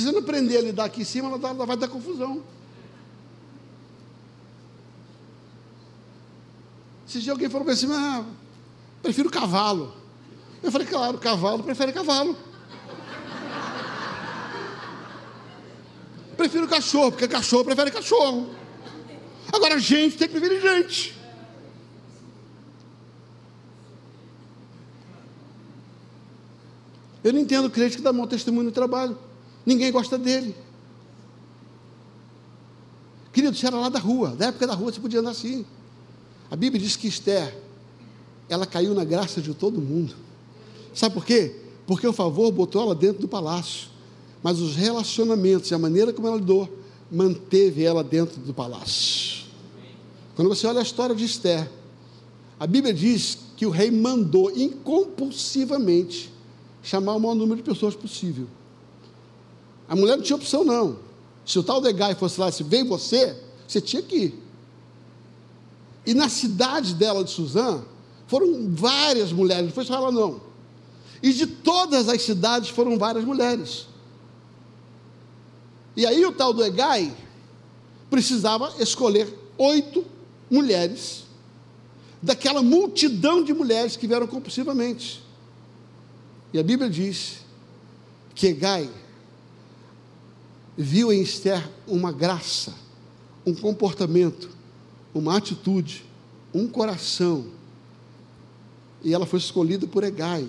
[0.01, 2.41] Se você não aprender a lidar aqui em cima, ela, ela vai dar confusão.
[7.05, 8.25] Se dia alguém falou para mim ah,
[9.03, 9.93] prefiro cavalo.
[10.63, 12.35] Eu falei, claro, cavalo prefere cavalo.
[16.35, 18.49] Prefiro cachorro, porque cachorro prefere cachorro.
[19.53, 21.15] Agora, gente tem que preferir gente.
[27.23, 29.29] Eu não entendo crente que dá mau testemunho no trabalho.
[29.65, 30.55] Ninguém gosta dele.
[33.31, 35.65] Querido, você era lá da rua, da época da rua você podia andar assim.
[36.49, 37.57] A Bíblia diz que Esther,
[38.49, 40.15] ela caiu na graça de todo mundo.
[40.93, 41.55] Sabe por quê?
[41.87, 43.89] Porque o favor botou ela dentro do palácio.
[44.43, 46.67] Mas os relacionamentos e a maneira como ela lidou,
[47.09, 49.45] manteve ela dentro do palácio.
[50.35, 51.69] Quando você olha a história de Esther,
[52.59, 56.31] a Bíblia diz que o rei mandou incompulsivamente
[56.81, 58.47] chamar o maior número de pessoas possível.
[59.91, 60.99] A mulher não tinha opção, não.
[61.45, 63.37] Se o tal de Gai fosse lá e se vem você,
[63.67, 64.43] você tinha que ir.
[66.05, 67.83] E na cidade dela de Suzã,
[68.25, 70.39] foram várias mulheres, não foi só ela não.
[71.21, 73.87] E de todas as cidades foram várias mulheres.
[75.97, 77.13] E aí o tal do Egai
[78.09, 80.05] precisava escolher oito
[80.49, 81.25] mulheres
[82.23, 85.21] daquela multidão de mulheres que vieram compulsivamente.
[86.53, 87.39] E a Bíblia diz
[88.33, 88.89] que Egai
[90.77, 92.73] viu em Esther uma graça,
[93.45, 94.49] um comportamento,
[95.13, 96.05] uma atitude,
[96.53, 97.45] um coração.
[99.03, 100.47] E ela foi escolhida por Egai,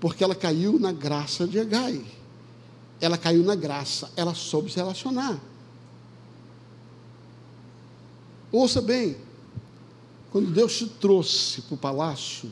[0.00, 2.02] porque ela caiu na graça de Egai.
[3.00, 5.38] Ela caiu na graça, ela soube se relacionar.
[8.50, 9.16] Ouça bem,
[10.30, 12.50] quando Deus te trouxe para o palácio,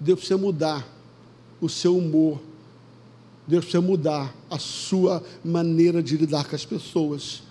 [0.00, 0.86] Deus precisa mudar
[1.60, 2.40] o seu humor,
[3.46, 7.42] Deus precisa mudar a sua maneira de lidar com as pessoas.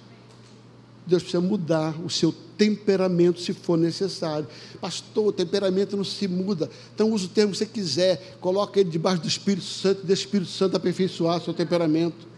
[1.06, 4.48] Deus precisa mudar o seu temperamento se for necessário.
[4.80, 6.70] Pastor, o temperamento não se muda.
[6.94, 10.26] Então use o termo que você quiser, coloca ele debaixo do Espírito Santo, deixa o
[10.26, 12.32] Espírito Santo aperfeiçoar seu temperamento.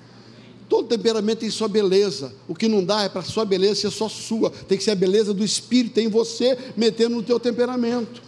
[0.67, 2.33] Todo temperamento tem sua beleza.
[2.47, 4.49] O que não dá é para sua beleza ser só sua.
[4.49, 8.23] Tem que ser a beleza do Espírito em você, metendo no teu temperamento.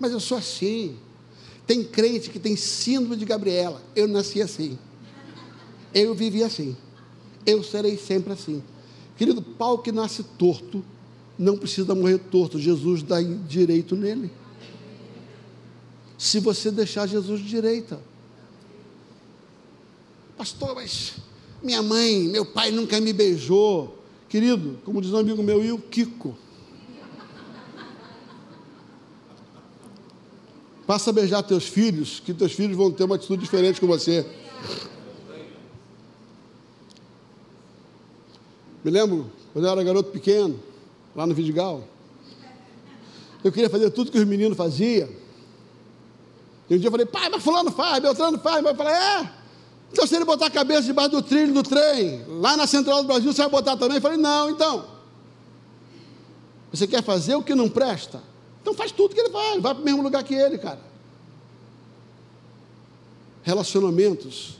[0.00, 0.96] Mas eu sou assim.
[1.66, 3.80] Tem crente que tem síndrome de Gabriela.
[3.94, 4.78] Eu nasci assim.
[5.94, 6.76] Eu vivi assim.
[7.46, 8.62] Eu serei sempre assim.
[9.16, 10.82] Querido, pau que nasce torto,
[11.38, 12.58] não precisa morrer torto.
[12.58, 14.30] Jesus dá direito nele.
[16.16, 18.00] Se você deixar Jesus de direita.
[20.36, 21.14] Pastor, mas
[21.62, 23.98] Minha mãe, meu pai nunca me beijou.
[24.28, 26.34] Querido, como diz um amigo meu, e o Kiko?
[30.90, 34.26] Passa a beijar teus filhos, que teus filhos vão ter uma atitude diferente com você.
[38.82, 40.58] Me lembro, quando eu era garoto pequeno,
[41.14, 41.84] lá no Vidigal,
[43.44, 45.08] eu queria fazer tudo que os meninos faziam.
[46.68, 48.60] E um dia eu falei, pai, mas fulano faz, Beltrano faz.
[48.60, 49.30] Mas eu falei, é.
[49.92, 53.06] Então se ele botar a cabeça debaixo do trilho do trem, lá na Central do
[53.06, 53.98] Brasil, você vai botar também?
[53.98, 54.84] Eu falei, não, então.
[56.72, 58.28] Você quer fazer o que não presta?
[58.60, 60.80] Então faz tudo que ele faz, vai para o mesmo lugar que ele, cara.
[63.42, 64.58] Relacionamentos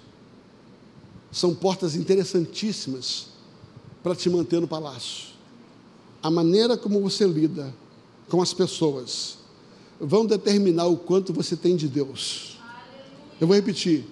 [1.31, 3.29] são portas interessantíssimas
[4.03, 5.29] para te manter no palácio.
[6.23, 7.73] A maneira como você lida
[8.29, 9.39] com as pessoas
[10.01, 12.59] vão determinar o quanto você tem de Deus.
[13.41, 14.07] Eu vou repetir.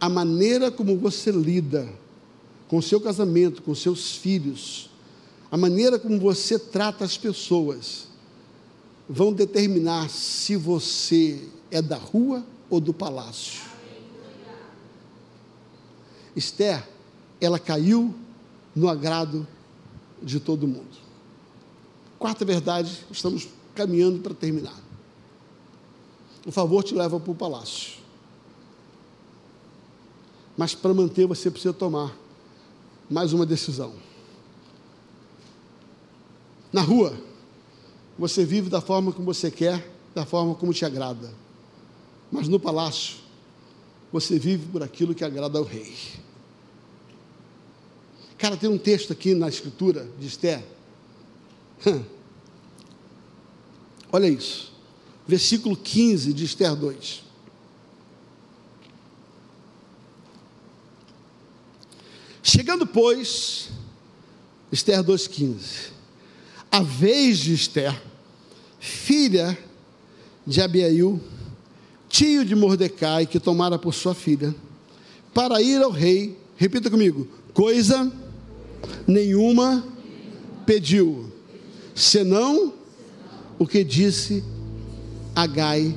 [0.00, 1.88] A maneira como você lida
[2.68, 4.90] com o seu casamento, com seus filhos,
[5.50, 8.08] a maneira como você trata as pessoas,
[9.08, 13.62] vão determinar se você é da rua ou do palácio.
[16.34, 16.86] Esther,
[17.40, 18.14] ela caiu
[18.74, 19.46] no agrado
[20.22, 20.96] de todo mundo.
[22.18, 24.78] Quarta verdade, estamos caminhando para terminar.
[26.46, 27.98] O favor te leva para o palácio.
[30.56, 32.16] Mas para manter você precisa tomar
[33.10, 33.92] mais uma decisão.
[36.72, 37.16] Na rua,
[38.18, 41.32] você vive da forma como você quer, da forma como te agrada.
[42.30, 43.16] Mas no palácio,
[44.12, 45.94] você vive por aquilo que agrada ao rei.
[48.38, 50.64] Cara, tem um texto aqui na escritura de Esther.
[54.12, 54.72] Olha isso.
[55.26, 57.24] Versículo 15 de Esther 2.
[62.42, 63.70] Chegando, pois,
[64.70, 65.90] Esther 2,15,
[66.74, 67.94] a vez de Esther,
[68.80, 69.56] filha
[70.44, 71.20] de Abiail,
[72.08, 74.52] tio de Mordecai, que tomara por sua filha,
[75.32, 78.12] para ir ao rei, repita comigo, coisa
[79.06, 79.86] nenhuma
[80.66, 81.32] pediu,
[81.94, 82.72] senão
[83.56, 84.42] o que disse
[85.32, 85.96] Agai,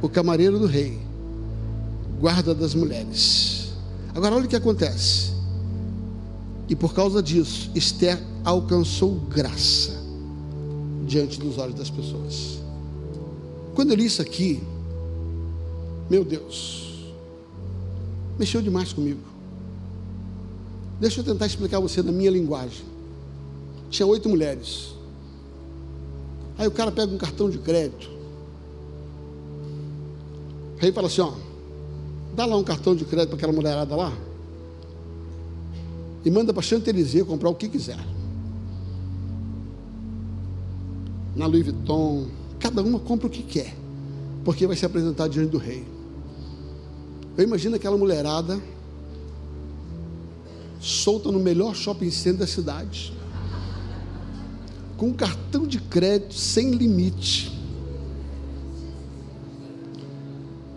[0.00, 0.96] o camareiro do rei,
[2.20, 3.72] guarda das mulheres.
[4.14, 5.32] Agora olha o que acontece.
[6.68, 10.03] E por causa disso, Esther alcançou graça
[11.06, 12.60] diante dos olhos das pessoas.
[13.74, 14.62] Quando eu li isso aqui,
[16.08, 17.12] meu Deus,
[18.38, 19.20] mexeu demais comigo.
[21.00, 22.84] Deixa eu tentar explicar a você na minha linguagem.
[23.90, 24.94] Tinha oito mulheres.
[26.56, 28.08] Aí o cara pega um cartão de crédito.
[30.78, 31.32] Rei fala assim: ó,
[32.34, 34.12] dá lá um cartão de crédito para aquela mulherada lá.
[36.24, 37.98] E manda para Chanterizia comprar o que quiser.
[41.34, 42.26] Na Louis Vuitton.
[42.58, 43.74] Cada uma compra o que quer.
[44.44, 45.84] Porque vai se apresentar diante do rei.
[47.36, 48.60] Eu imagino aquela mulherada
[50.84, 53.12] solta no melhor shopping center da cidade,
[54.98, 57.50] com um cartão de crédito sem limite.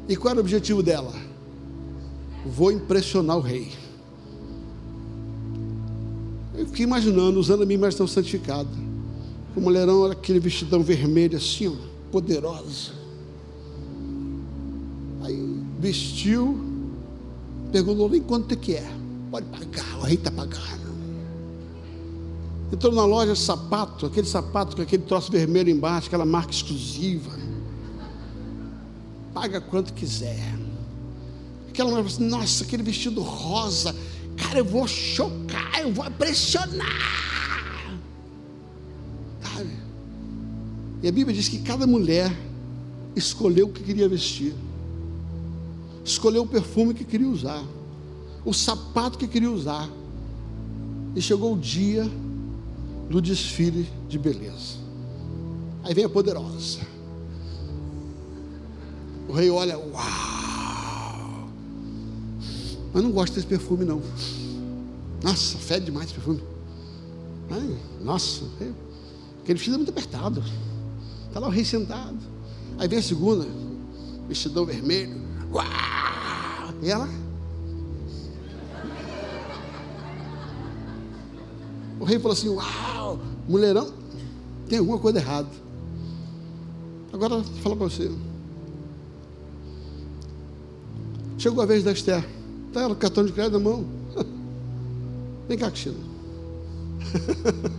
[0.08, 1.14] E qual era o objetivo dela?
[2.46, 3.74] Vou impressionar o rei.
[6.56, 8.87] Eu fiquei imaginando, usando a minha imaginação santificada.
[9.58, 11.74] O mulherão era aquele vestidão vermelho assim, ó,
[12.12, 12.92] poderosa.
[15.24, 16.64] Aí vestiu,
[17.72, 18.88] perguntou nem quanto é que é.
[19.32, 20.88] Pode pagar, o rei está pagando.
[22.72, 27.32] Entrou na loja de sapato, aquele sapato com aquele troço vermelho embaixo, aquela marca exclusiva.
[29.34, 30.56] Paga quanto quiser.
[31.68, 33.96] Aquela mulher falou assim: Nossa, aquele vestido rosa.
[34.38, 37.47] Cara, eu vou chocar, eu vou impressionar.
[41.02, 42.36] E a Bíblia diz que cada mulher
[43.16, 44.54] escolheu o que queria vestir,
[46.04, 47.64] escolheu o perfume que queria usar
[48.48, 49.90] o sapato que queria usar.
[51.14, 52.10] E chegou o dia
[53.10, 54.78] do desfile de beleza.
[55.84, 56.80] Aí vem a poderosa.
[59.28, 61.50] O rei olha, uau!
[62.94, 64.02] Mas não gosto desse perfume, não.
[65.22, 66.42] Nossa, fede demais esse perfume.
[67.50, 68.46] Ai, nossa,
[69.42, 70.42] aquele vestido é muito apertado.
[71.38, 72.18] Está lá o rei sentado.
[72.80, 73.46] Aí vem a segunda,
[74.28, 75.22] vestidão vermelho.
[75.54, 75.68] Uau!
[76.82, 77.08] E ela?
[82.00, 83.94] O rei falou assim: Uau, mulherão,
[84.68, 85.48] tem alguma coisa errada.
[87.14, 88.12] Agora, vou falar para você.
[91.38, 92.28] Chegou a vez da Esther.
[92.70, 93.86] Está ela com o cartão de crédito na mão.
[95.48, 95.98] Vem cá, Cristina.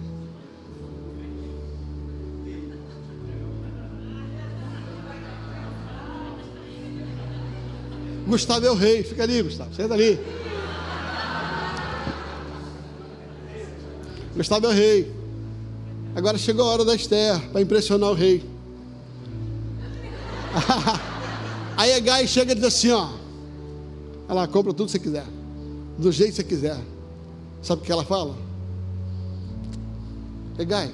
[8.28, 9.02] Gustavo é o rei.
[9.02, 9.74] Fica ali, Gustavo.
[9.74, 10.18] Senta ali.
[14.36, 15.12] Gustavo é o rei.
[16.14, 18.44] Agora chegou a hora da Esther para impressionar o rei.
[21.76, 23.08] Aí a Gai chega e diz assim: ó.
[24.28, 25.26] Ela compra tudo que você quiser.
[25.98, 26.78] Do jeito que você quiser.
[27.62, 28.36] Sabe o que ela fala?
[30.66, 30.92] Gai.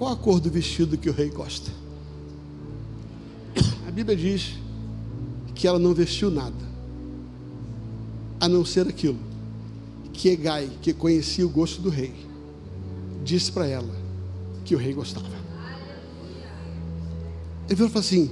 [0.00, 1.70] qual a cor do vestido que o rei gosta?
[3.90, 4.52] A Bíblia diz
[5.52, 6.54] que ela não vestiu nada,
[8.38, 9.18] a não ser aquilo
[10.12, 12.14] que Egai, que conhecia o gosto do rei,
[13.24, 13.92] disse para ela
[14.64, 15.26] que o rei gostava.
[17.68, 18.30] Ele falou assim: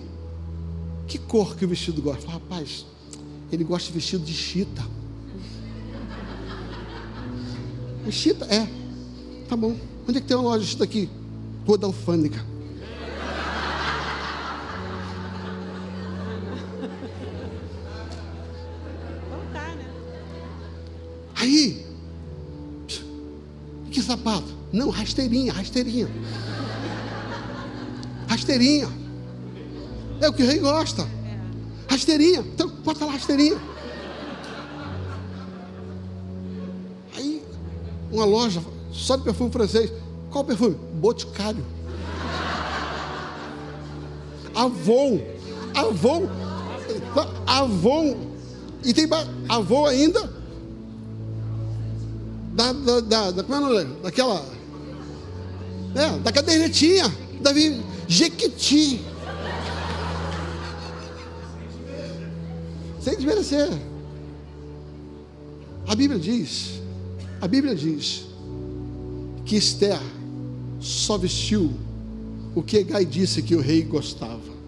[1.09, 2.23] Que cor que o vestido gosta?
[2.23, 2.87] Falei, rapaz,
[3.51, 4.87] ele gosta de vestido de chita.
[8.13, 8.45] Chita?
[8.45, 8.65] É.
[9.49, 9.75] Tá bom.
[10.09, 11.11] Onde é que tem uma loja de chita aqui?
[11.67, 12.47] Toda alfândega.
[24.89, 26.09] Não, rasteirinha, rasteirinha.
[28.27, 28.89] Rasteirinha.
[30.19, 31.07] É o que o rei gosta.
[31.91, 32.41] Rasteirinha.
[32.41, 33.61] Então, bota lá rasteirinha.
[37.15, 37.43] Aí,
[38.11, 39.93] uma loja só de perfume francês.
[40.31, 40.77] Qual perfume?
[40.95, 41.65] Boticário.
[44.55, 45.21] Avon.
[45.75, 46.29] Avon.
[47.47, 48.17] Avon.
[48.83, 49.07] E tem
[49.51, 50.33] Avon ainda
[52.55, 54.03] da, da, da, da, como é o nome?
[54.03, 54.58] daquela,
[55.95, 57.05] é, da cadernetinha,
[57.41, 57.53] da
[58.07, 59.01] Jequiti.
[63.01, 63.69] Sem desmerecer.
[65.87, 66.83] A Bíblia diz,
[67.41, 68.27] a Bíblia diz
[69.45, 69.99] que Esther
[70.81, 71.73] só vestiu
[72.55, 74.59] o que Gai disse que o rei gostava.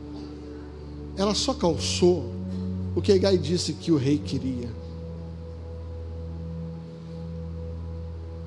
[1.16, 2.32] Ela só calçou
[2.94, 4.68] o que Gai disse que o rei queria.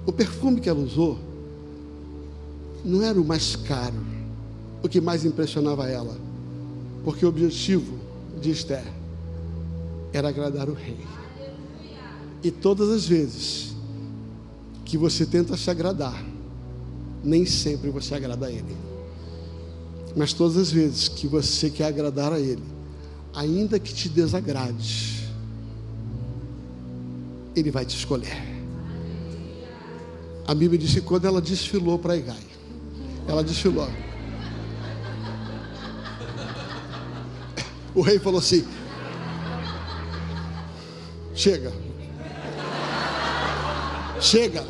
[0.06, 1.33] O perfume que ela usou
[2.84, 4.06] não era o mais caro,
[4.82, 6.18] o que mais impressionava ela,
[7.04, 7.98] porque o objetivo
[8.42, 8.86] de Esther
[10.12, 11.00] era agradar o rei.
[12.44, 13.74] E todas as vezes
[14.84, 16.24] que você tenta se agradar,
[17.24, 18.76] nem sempre você agrada a ele.
[20.16, 22.64] Mas todas as vezes que você quer agradar a ele,
[23.34, 25.30] ainda que te desagrade,
[27.56, 28.54] ele vai te escolher.
[30.46, 32.53] A Bíblia diz que quando ela desfilou para Igai,
[33.28, 33.90] ela desfilou.
[37.96, 38.66] O rei falou assim:
[41.36, 41.72] Chega.
[44.20, 44.64] Chega.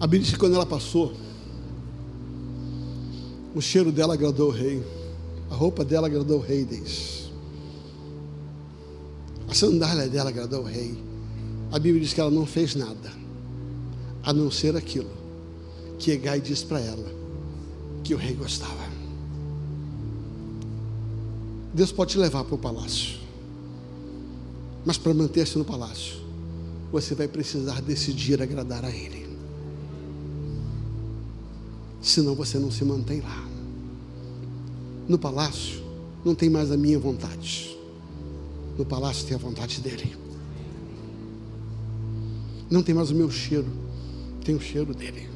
[0.00, 1.12] A Bíblia diz que quando ela passou,
[3.54, 4.97] o cheiro dela agradou o rei.
[5.50, 7.30] A roupa dela agradou o rei diz.
[9.48, 10.96] A sandália dela agradou o rei.
[11.72, 13.12] A Bíblia diz que ela não fez nada,
[14.22, 15.10] a não ser aquilo
[15.98, 17.06] que Egai disse para ela,
[18.04, 18.88] que o rei gostava.
[21.74, 23.18] Deus pode te levar para o palácio,
[24.84, 26.16] mas para manter-se no palácio,
[26.90, 29.28] você vai precisar decidir agradar a Ele.
[32.00, 33.47] Senão você não se mantém lá
[35.08, 35.82] no palácio
[36.24, 37.76] não tem mais a minha vontade.
[38.76, 40.14] No palácio tem a vontade dele.
[42.70, 43.66] Não tem mais o meu cheiro,
[44.44, 45.28] tem o cheiro dele.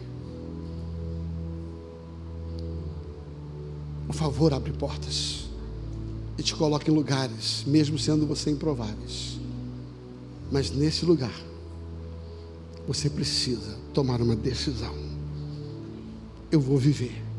[4.09, 5.47] O favor abre portas
[6.36, 9.39] e te coloca em lugares, mesmo sendo você improváveis.
[10.51, 11.35] Mas nesse lugar,
[12.86, 14.94] você precisa tomar uma decisão.
[16.51, 17.31] Eu vou viver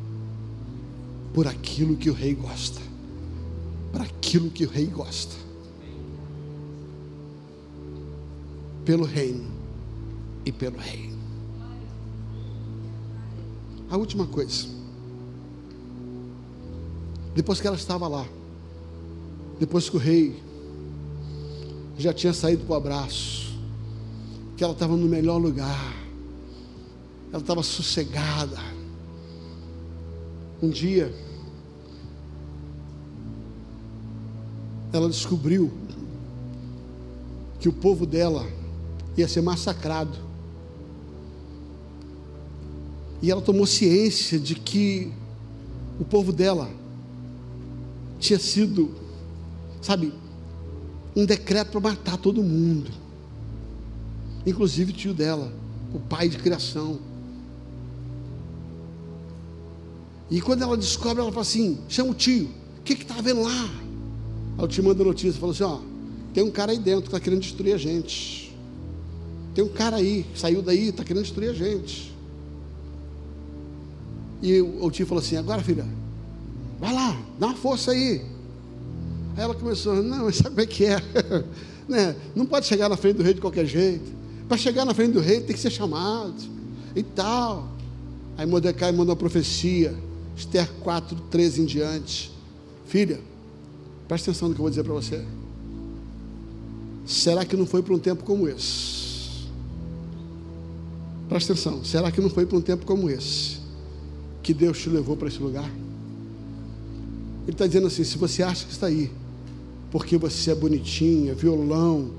[1.33, 2.79] por aquilo que o rei gosta.
[3.91, 5.35] Para aquilo que o rei gosta.
[8.85, 9.51] Pelo reino
[10.45, 11.11] e pelo rei.
[13.89, 14.67] A última coisa.
[17.35, 18.27] Depois que ela estava lá,
[19.59, 20.41] depois que o rei
[21.97, 23.53] já tinha saído para o abraço,
[24.55, 25.95] que ela estava no melhor lugar,
[27.31, 28.59] ela estava sossegada,
[30.63, 31.13] um dia,
[34.93, 35.69] ela descobriu
[37.59, 38.47] que o povo dela
[39.17, 40.17] ia ser massacrado.
[43.21, 45.11] E ela tomou ciência de que
[45.99, 46.69] o povo dela
[48.17, 48.95] tinha sido,
[49.81, 50.13] sabe,
[51.13, 52.89] um decreto para matar todo mundo,
[54.45, 55.51] inclusive o tio dela,
[55.93, 57.12] o pai de criação.
[60.29, 63.69] E quando ela descobre, ela fala assim: chama o tio, o que está vendo lá?
[64.57, 65.79] Aí o tio manda notícia, falou assim: ó,
[66.33, 68.53] tem um cara aí dentro que está querendo destruir a gente.
[69.53, 72.13] Tem um cara aí, que saiu daí, está querendo destruir a gente.
[74.41, 75.85] E o, tio falou assim: agora filha,
[76.79, 78.21] vai lá, dá uma força aí.
[79.35, 80.97] Aí ela começou, não, sabe como é que é?
[81.87, 82.15] né?
[82.35, 84.11] Não pode chegar na frente do rei de qualquer jeito.
[84.47, 86.35] Para chegar na frente do rei tem que ser chamado
[86.95, 87.69] e tal.
[88.37, 89.95] Aí Mordecai mandou uma profecia,
[90.35, 92.31] Esther 4, 13 em diante.
[92.87, 93.19] Filha,
[94.07, 95.23] preste atenção no que eu vou dizer para você.
[97.05, 99.47] Será que não foi para um tempo como esse?
[101.27, 103.59] Preste atenção, será que não foi para um tempo como esse
[104.41, 105.69] que Deus te levou para esse lugar?
[107.43, 109.11] Ele está dizendo assim: se você acha que está aí,
[109.91, 112.11] porque você é bonitinha, violão,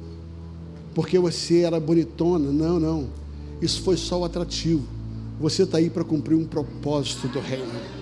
[0.94, 2.50] porque você era bonitona.
[2.50, 3.08] Não, não.
[3.60, 4.84] Isso foi só o atrativo.
[5.40, 7.93] Você está aí para cumprir um propósito do reino.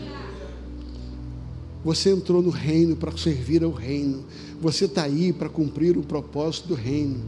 [1.84, 4.24] Você entrou no reino para servir ao reino.
[4.60, 7.20] Você está aí para cumprir o propósito do reino.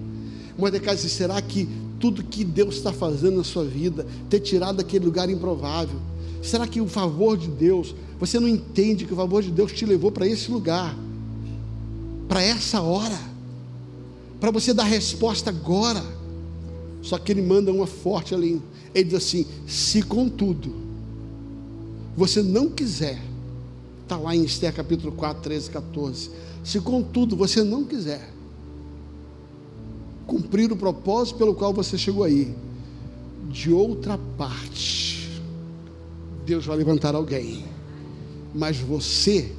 [0.56, 1.68] Mordecai disse: será que
[1.98, 5.98] tudo que Deus está fazendo na sua vida, ter tirado daquele lugar improvável,
[6.42, 9.84] será que o favor de Deus, você não entende que o favor de Deus te
[9.84, 10.96] levou para esse lugar?
[12.28, 13.18] para essa hora,
[14.40, 16.04] para você dar resposta agora.
[17.02, 18.60] Só que ele manda uma forte ali.
[18.94, 20.82] Ele diz assim: se contudo
[22.16, 23.20] você não quiser,
[24.04, 26.30] está lá em Esther capítulo 4, 13, 14.
[26.62, 28.32] Se contudo você não quiser
[30.26, 32.54] cumprir o propósito pelo qual você chegou aí,
[33.50, 35.42] de outra parte,
[36.46, 37.64] Deus vai levantar alguém,
[38.54, 39.52] mas você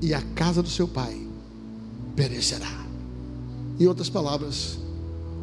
[0.00, 1.26] e a casa do seu pai
[2.14, 2.86] perecerá.
[3.78, 4.78] Em outras palavras,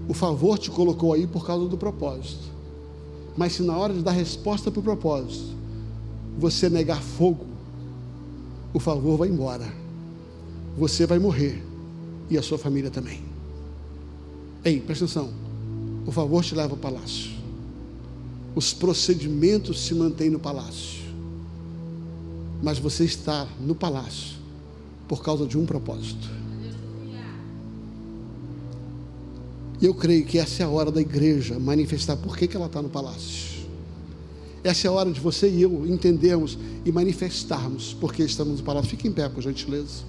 [0.07, 2.43] o favor te colocou aí por causa do propósito.
[3.37, 5.55] Mas se na hora de dar resposta para o propósito,
[6.37, 7.54] você negar fogo,
[8.75, 9.65] o favor vai embora.
[10.77, 11.63] Você vai morrer
[12.29, 13.21] e a sua família também.
[14.65, 15.31] Ei, presta atenção.
[16.05, 17.31] O favor te leva ao palácio.
[18.53, 21.05] Os procedimentos se mantêm no palácio.
[22.61, 24.35] Mas você está no palácio
[25.07, 26.29] por causa de um propósito.
[29.81, 32.65] E eu creio que essa é a hora da igreja manifestar por que, que ela
[32.65, 33.54] está no palácio.
[34.65, 38.89] Essa é a hora de você e eu entendermos e manifestarmos porque estamos no palácio.
[38.89, 40.03] Fique em pé, por gentileza.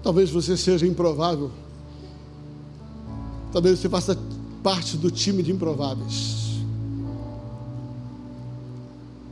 [0.00, 1.50] Talvez você seja improvável.
[3.52, 4.16] Talvez você faça
[4.66, 6.58] parte do time de improváveis.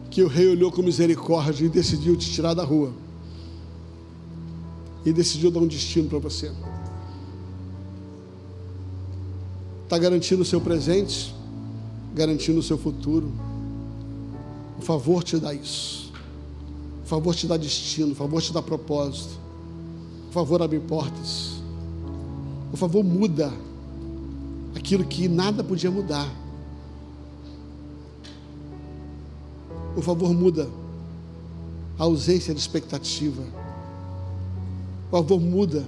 [0.09, 2.93] Que o rei olhou com misericórdia e decidiu te tirar da rua.
[5.05, 6.53] E decidiu dar um destino para você.
[9.83, 11.35] Está garantindo o seu presente,
[12.15, 13.33] garantindo o seu futuro.
[14.79, 16.13] O favor te dá isso.
[17.05, 19.37] O favor te dá destino, o favor te dá propósito.
[20.27, 21.55] Por favor, abre portas.
[22.71, 23.53] Por favor, muda
[24.85, 26.31] aquilo que nada podia mudar.
[29.95, 30.69] Por favor, muda
[31.99, 33.43] a ausência de expectativa.
[35.11, 35.87] Por favor, muda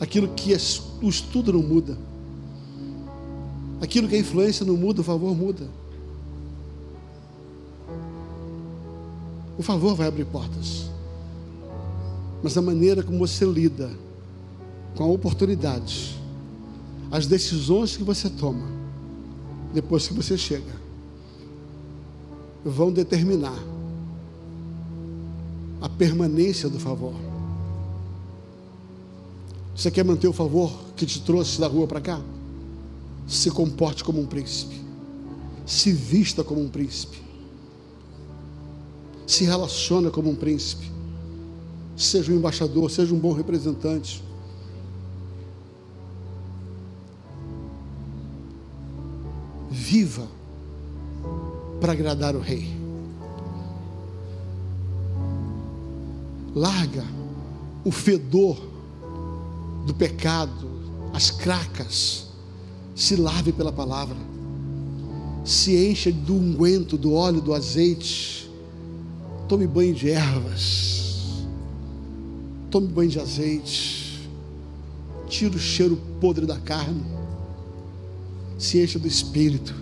[0.00, 0.56] aquilo que
[1.02, 1.98] o estudo não muda.
[3.82, 5.68] Aquilo que a influência não muda, por favor, muda.
[9.56, 10.90] Por favor, vai abrir portas
[12.42, 13.88] mas a maneira como você lida
[14.96, 16.20] com a oportunidade,
[17.12, 18.66] as decisões que você toma,
[19.72, 20.80] depois que você chega,
[22.64, 23.56] vão determinar
[25.80, 27.14] a permanência do favor.
[29.76, 32.20] Você quer manter o favor que te trouxe da rua para cá?
[33.28, 34.80] Se comporte como um príncipe.
[35.66, 37.20] Se vista como um príncipe.
[39.26, 40.92] Se relaciona como um príncipe
[41.96, 44.22] seja um embaixador, seja um bom representante.
[49.92, 50.26] Viva
[51.78, 52.66] para agradar o Rei.
[56.54, 57.04] Larga
[57.84, 58.56] o fedor
[59.84, 60.66] do pecado,
[61.12, 62.26] as cracas,
[62.94, 64.16] Se lave pela palavra.
[65.44, 68.50] Se encha do unguento, do óleo, do azeite.
[69.46, 71.44] Tome banho de ervas.
[72.70, 74.26] Tome banho de azeite.
[75.28, 77.02] Tira o cheiro podre da carne.
[78.58, 79.81] Se encha do espírito.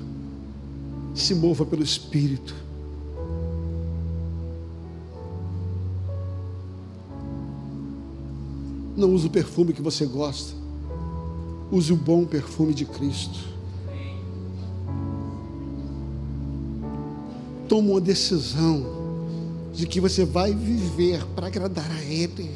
[1.15, 2.55] Se mova pelo espírito.
[8.97, 10.55] Não use o perfume que você gosta.
[11.73, 13.39] Use o bom perfume de Cristo.
[17.69, 18.85] Toma uma decisão
[19.73, 22.51] de que você vai viver para agradar a Ele,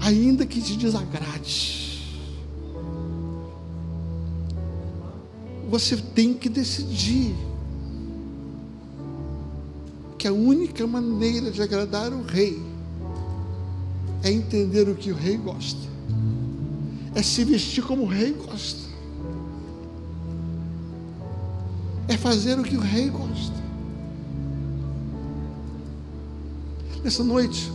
[0.00, 1.79] ainda que te desagrade.
[5.70, 7.34] Você tem que decidir
[10.18, 12.60] que a única maneira de agradar o Rei
[14.22, 15.90] é entender o que o Rei gosta
[17.14, 18.88] é se vestir como o rei gosta,
[22.08, 23.60] é fazer o que o rei gosta.
[27.02, 27.72] Nessa noite,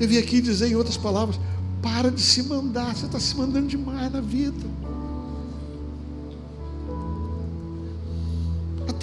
[0.00, 1.38] eu vim aqui dizer em outras palavras:
[1.82, 4.66] para de se mandar, você está se mandando demais na vida.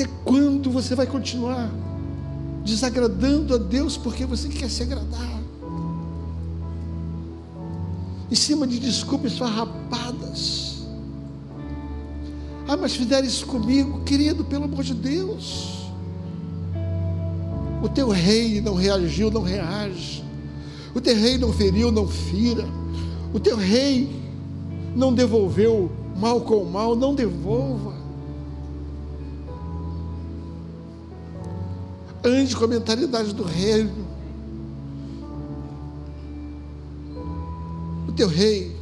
[0.01, 1.69] Até quando você vai continuar
[2.65, 5.41] desagradando a Deus porque você quer se agradar?
[8.31, 10.87] em cima de desculpas farrapadas.
[12.65, 15.89] Ah, mas fizeram isso comigo, querido, pelo amor de Deus.
[17.83, 20.23] O teu rei não reagiu, não reage.
[20.95, 22.65] O teu rei não feriu, não fira.
[23.33, 24.09] O teu rei
[24.95, 28.00] não devolveu mal com mal, não devolva.
[32.23, 34.07] Ande com a mentalidade do reino.
[38.07, 38.75] O teu rei,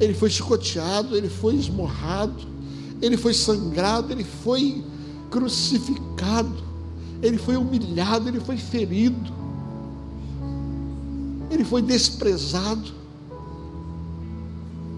[0.00, 2.46] ele foi chicoteado, ele foi esmorrado,
[3.02, 4.84] ele foi sangrado, ele foi
[5.30, 6.62] crucificado,
[7.20, 9.32] ele foi humilhado, ele foi ferido,
[11.50, 12.92] ele foi desprezado.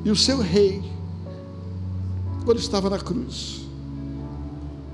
[0.05, 0.83] E o seu rei,
[2.45, 3.63] quando estava na cruz,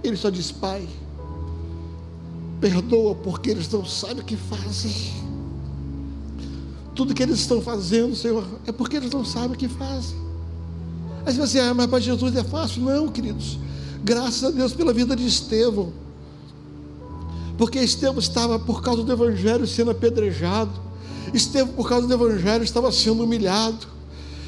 [0.05, 0.89] ele só disse: Pai,
[2.63, 4.95] perdoa porque eles não sabem o que fazem.
[6.95, 10.17] Tudo que eles estão fazendo, Senhor, é porque eles não sabem o que fazem.
[11.27, 12.83] Aí você, ah, mas para Jesus é fácil?
[12.83, 13.59] Não, queridos.
[14.05, 15.93] Graças a Deus pela vida de Estevão.
[17.59, 20.71] Porque Estevão estava, por causa do Evangelho, sendo apedrejado.
[21.35, 23.89] Estevão, por causa do Evangelho, estava sendo humilhado.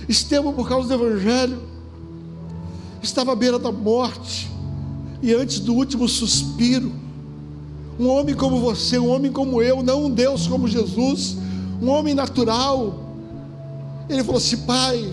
[0.08, 1.60] Estevão, por causa do Evangelho,
[3.02, 4.48] estava à beira da morte.
[5.20, 7.03] E antes do último suspiro,
[7.98, 11.36] um homem como você, um homem como eu, não um Deus como Jesus,
[11.80, 13.00] um homem natural.
[14.08, 15.12] Ele falou assim: Pai,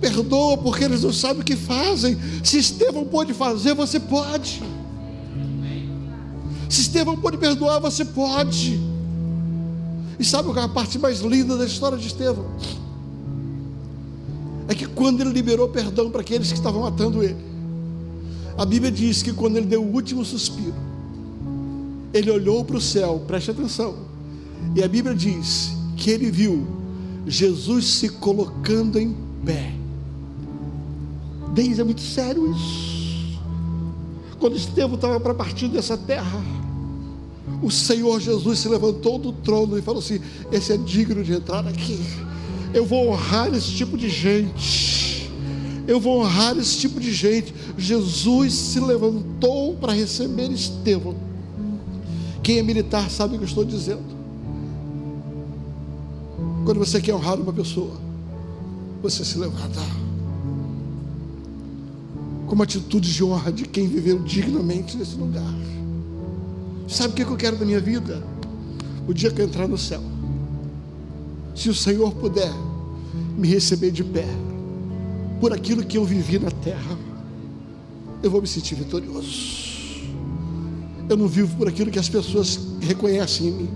[0.00, 2.18] perdoa porque eles não sabem o que fazem.
[2.42, 4.62] Se Estevão pode fazer, você pode.
[6.68, 8.80] Se Estevão pode perdoar, você pode.
[10.18, 12.46] E sabe qual é a parte mais linda da história de Estevão?
[14.68, 17.36] É que quando ele liberou perdão para aqueles que estavam matando ele,
[18.56, 20.91] a Bíblia diz que quando ele deu o último suspiro,
[22.12, 23.96] ele olhou para o céu, preste atenção,
[24.74, 26.66] e a Bíblia diz que ele viu
[27.26, 29.74] Jesus se colocando em pé.
[31.54, 33.40] Deus é muito sério isso.
[34.38, 36.42] Quando Estevão estava para partir dessa terra,
[37.62, 40.20] o Senhor Jesus se levantou do trono e falou assim:
[40.50, 42.00] Esse é digno de entrar aqui.
[42.74, 45.30] Eu vou honrar esse tipo de gente.
[45.86, 47.54] Eu vou honrar esse tipo de gente.
[47.76, 51.31] Jesus se levantou para receber Estevão.
[52.42, 54.02] Quem é militar sabe o que eu estou dizendo.
[56.64, 57.96] Quando você quer honrar uma pessoa,
[59.02, 59.80] você se levanta
[62.46, 65.54] com uma atitude de honra de quem viveu dignamente nesse lugar.
[66.88, 68.22] Sabe o que eu quero da minha vida?
[69.08, 70.02] O dia que eu entrar no céu,
[71.54, 72.52] se o Senhor puder
[73.36, 74.26] me receber de pé,
[75.40, 76.98] por aquilo que eu vivi na terra,
[78.22, 79.61] eu vou me sentir vitorioso.
[81.12, 83.68] Eu não vivo por aquilo que as pessoas reconhecem em mim.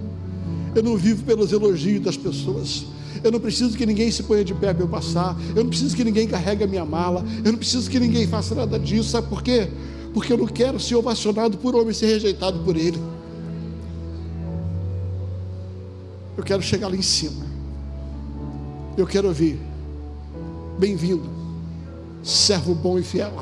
[0.75, 2.87] Eu não vivo pelos elogios das pessoas.
[3.23, 5.37] Eu não preciso que ninguém se ponha de pé para eu passar.
[5.55, 7.23] Eu não preciso que ninguém carregue a minha mala.
[7.45, 9.11] Eu não preciso que ninguém faça nada disso.
[9.11, 9.69] Sabe por quê?
[10.15, 12.99] Porque eu não quero ser ovacionado por homem e ser rejeitado por ele.
[16.39, 17.45] Eu quero chegar lá em cima.
[18.97, 19.61] Eu quero ouvir.
[20.79, 21.29] Bem-vindo,
[22.23, 23.35] servo bom e fiel.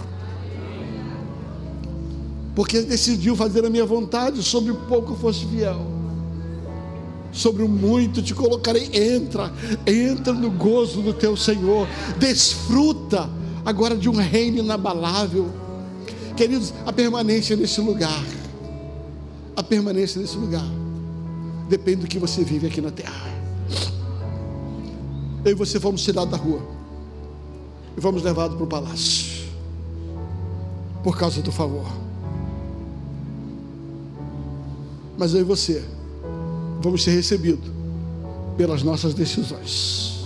[2.54, 5.94] Porque decidiu fazer a minha vontade, sobre o pouco fosse fiel
[7.34, 8.88] sobre o muito te colocarei.
[8.94, 9.52] Entra,
[9.84, 11.86] entra no gozo do teu Senhor,
[12.16, 13.28] desfruta
[13.64, 15.50] agora de um reino inabalável.
[16.36, 18.24] Queridos, a permanência nesse lugar,
[19.56, 20.66] a permanência nesse lugar,
[21.68, 23.34] depende do que você vive aqui na terra.
[25.44, 26.62] Eu e você vamos tirar da rua
[27.96, 29.44] e vamos levado para o palácio,
[31.02, 31.86] por causa do favor.
[35.16, 35.84] Mas eu e você
[36.82, 37.70] vamos ser recebidos
[38.56, 40.24] pelas nossas decisões.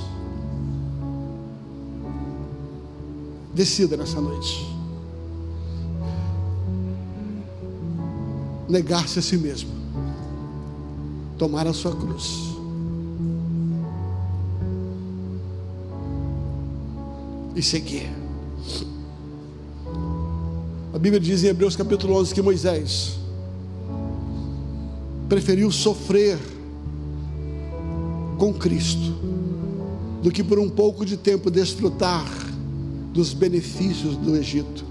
[3.55, 4.66] Decida nessa noite.
[8.69, 9.70] Negar-se a si mesmo.
[11.39, 12.39] Tomar a sua cruz.
[17.55, 18.10] E seguir.
[20.93, 23.19] A Bíblia diz em Hebreus capítulo 11 que Moisés
[25.28, 26.38] preferiu sofrer
[28.38, 29.14] com Cristo
[30.22, 32.26] do que por um pouco de tempo desfrutar
[33.12, 34.84] dos benefícios do Egito,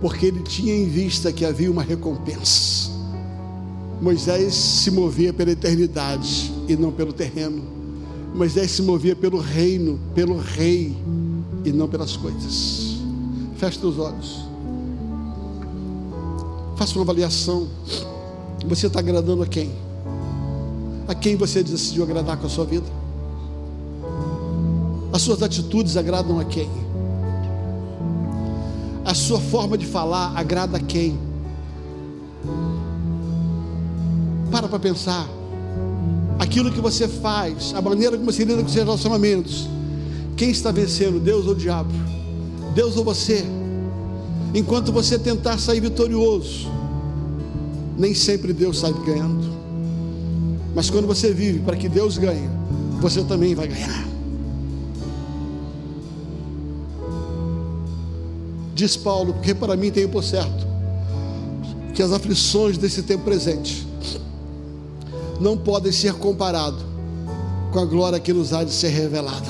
[0.00, 2.90] porque ele tinha em vista que havia uma recompensa.
[4.00, 7.62] Moisés se movia pela eternidade e não pelo terreno.
[8.34, 10.94] Moisés se movia pelo reino, pelo rei
[11.64, 12.96] e não pelas coisas.
[13.56, 14.44] Feche os olhos.
[16.76, 17.66] Faça uma avaliação.
[18.68, 19.70] Você está agradando a quem?
[21.06, 22.86] A quem você decidiu agradar com a sua vida?
[25.12, 26.68] As suas atitudes agradam a quem?
[29.04, 31.16] A sua forma de falar agrada a quem?
[34.50, 35.28] Para para pensar.
[36.38, 39.68] Aquilo que você faz, a maneira como você lida com seus relacionamentos.
[40.36, 41.92] Quem está vencendo, Deus ou o diabo?
[42.74, 43.44] Deus ou você?
[44.52, 46.68] Enquanto você tentar sair vitorioso,
[47.96, 49.56] nem sempre Deus sai ganhando.
[50.74, 52.48] Mas quando você vive para que Deus ganhe,
[53.00, 54.06] você também vai ganhar.
[58.74, 60.66] Diz Paulo, porque para mim tenho por certo
[61.94, 63.86] que as aflições desse tempo presente
[65.40, 66.84] não podem ser comparadas
[67.72, 69.48] com a glória que nos há de ser revelada.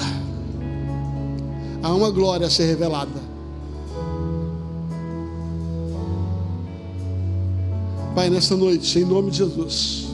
[1.82, 3.25] Há uma glória a ser revelada.
[8.16, 10.05] Pai, nessa noite, em nome de Jesus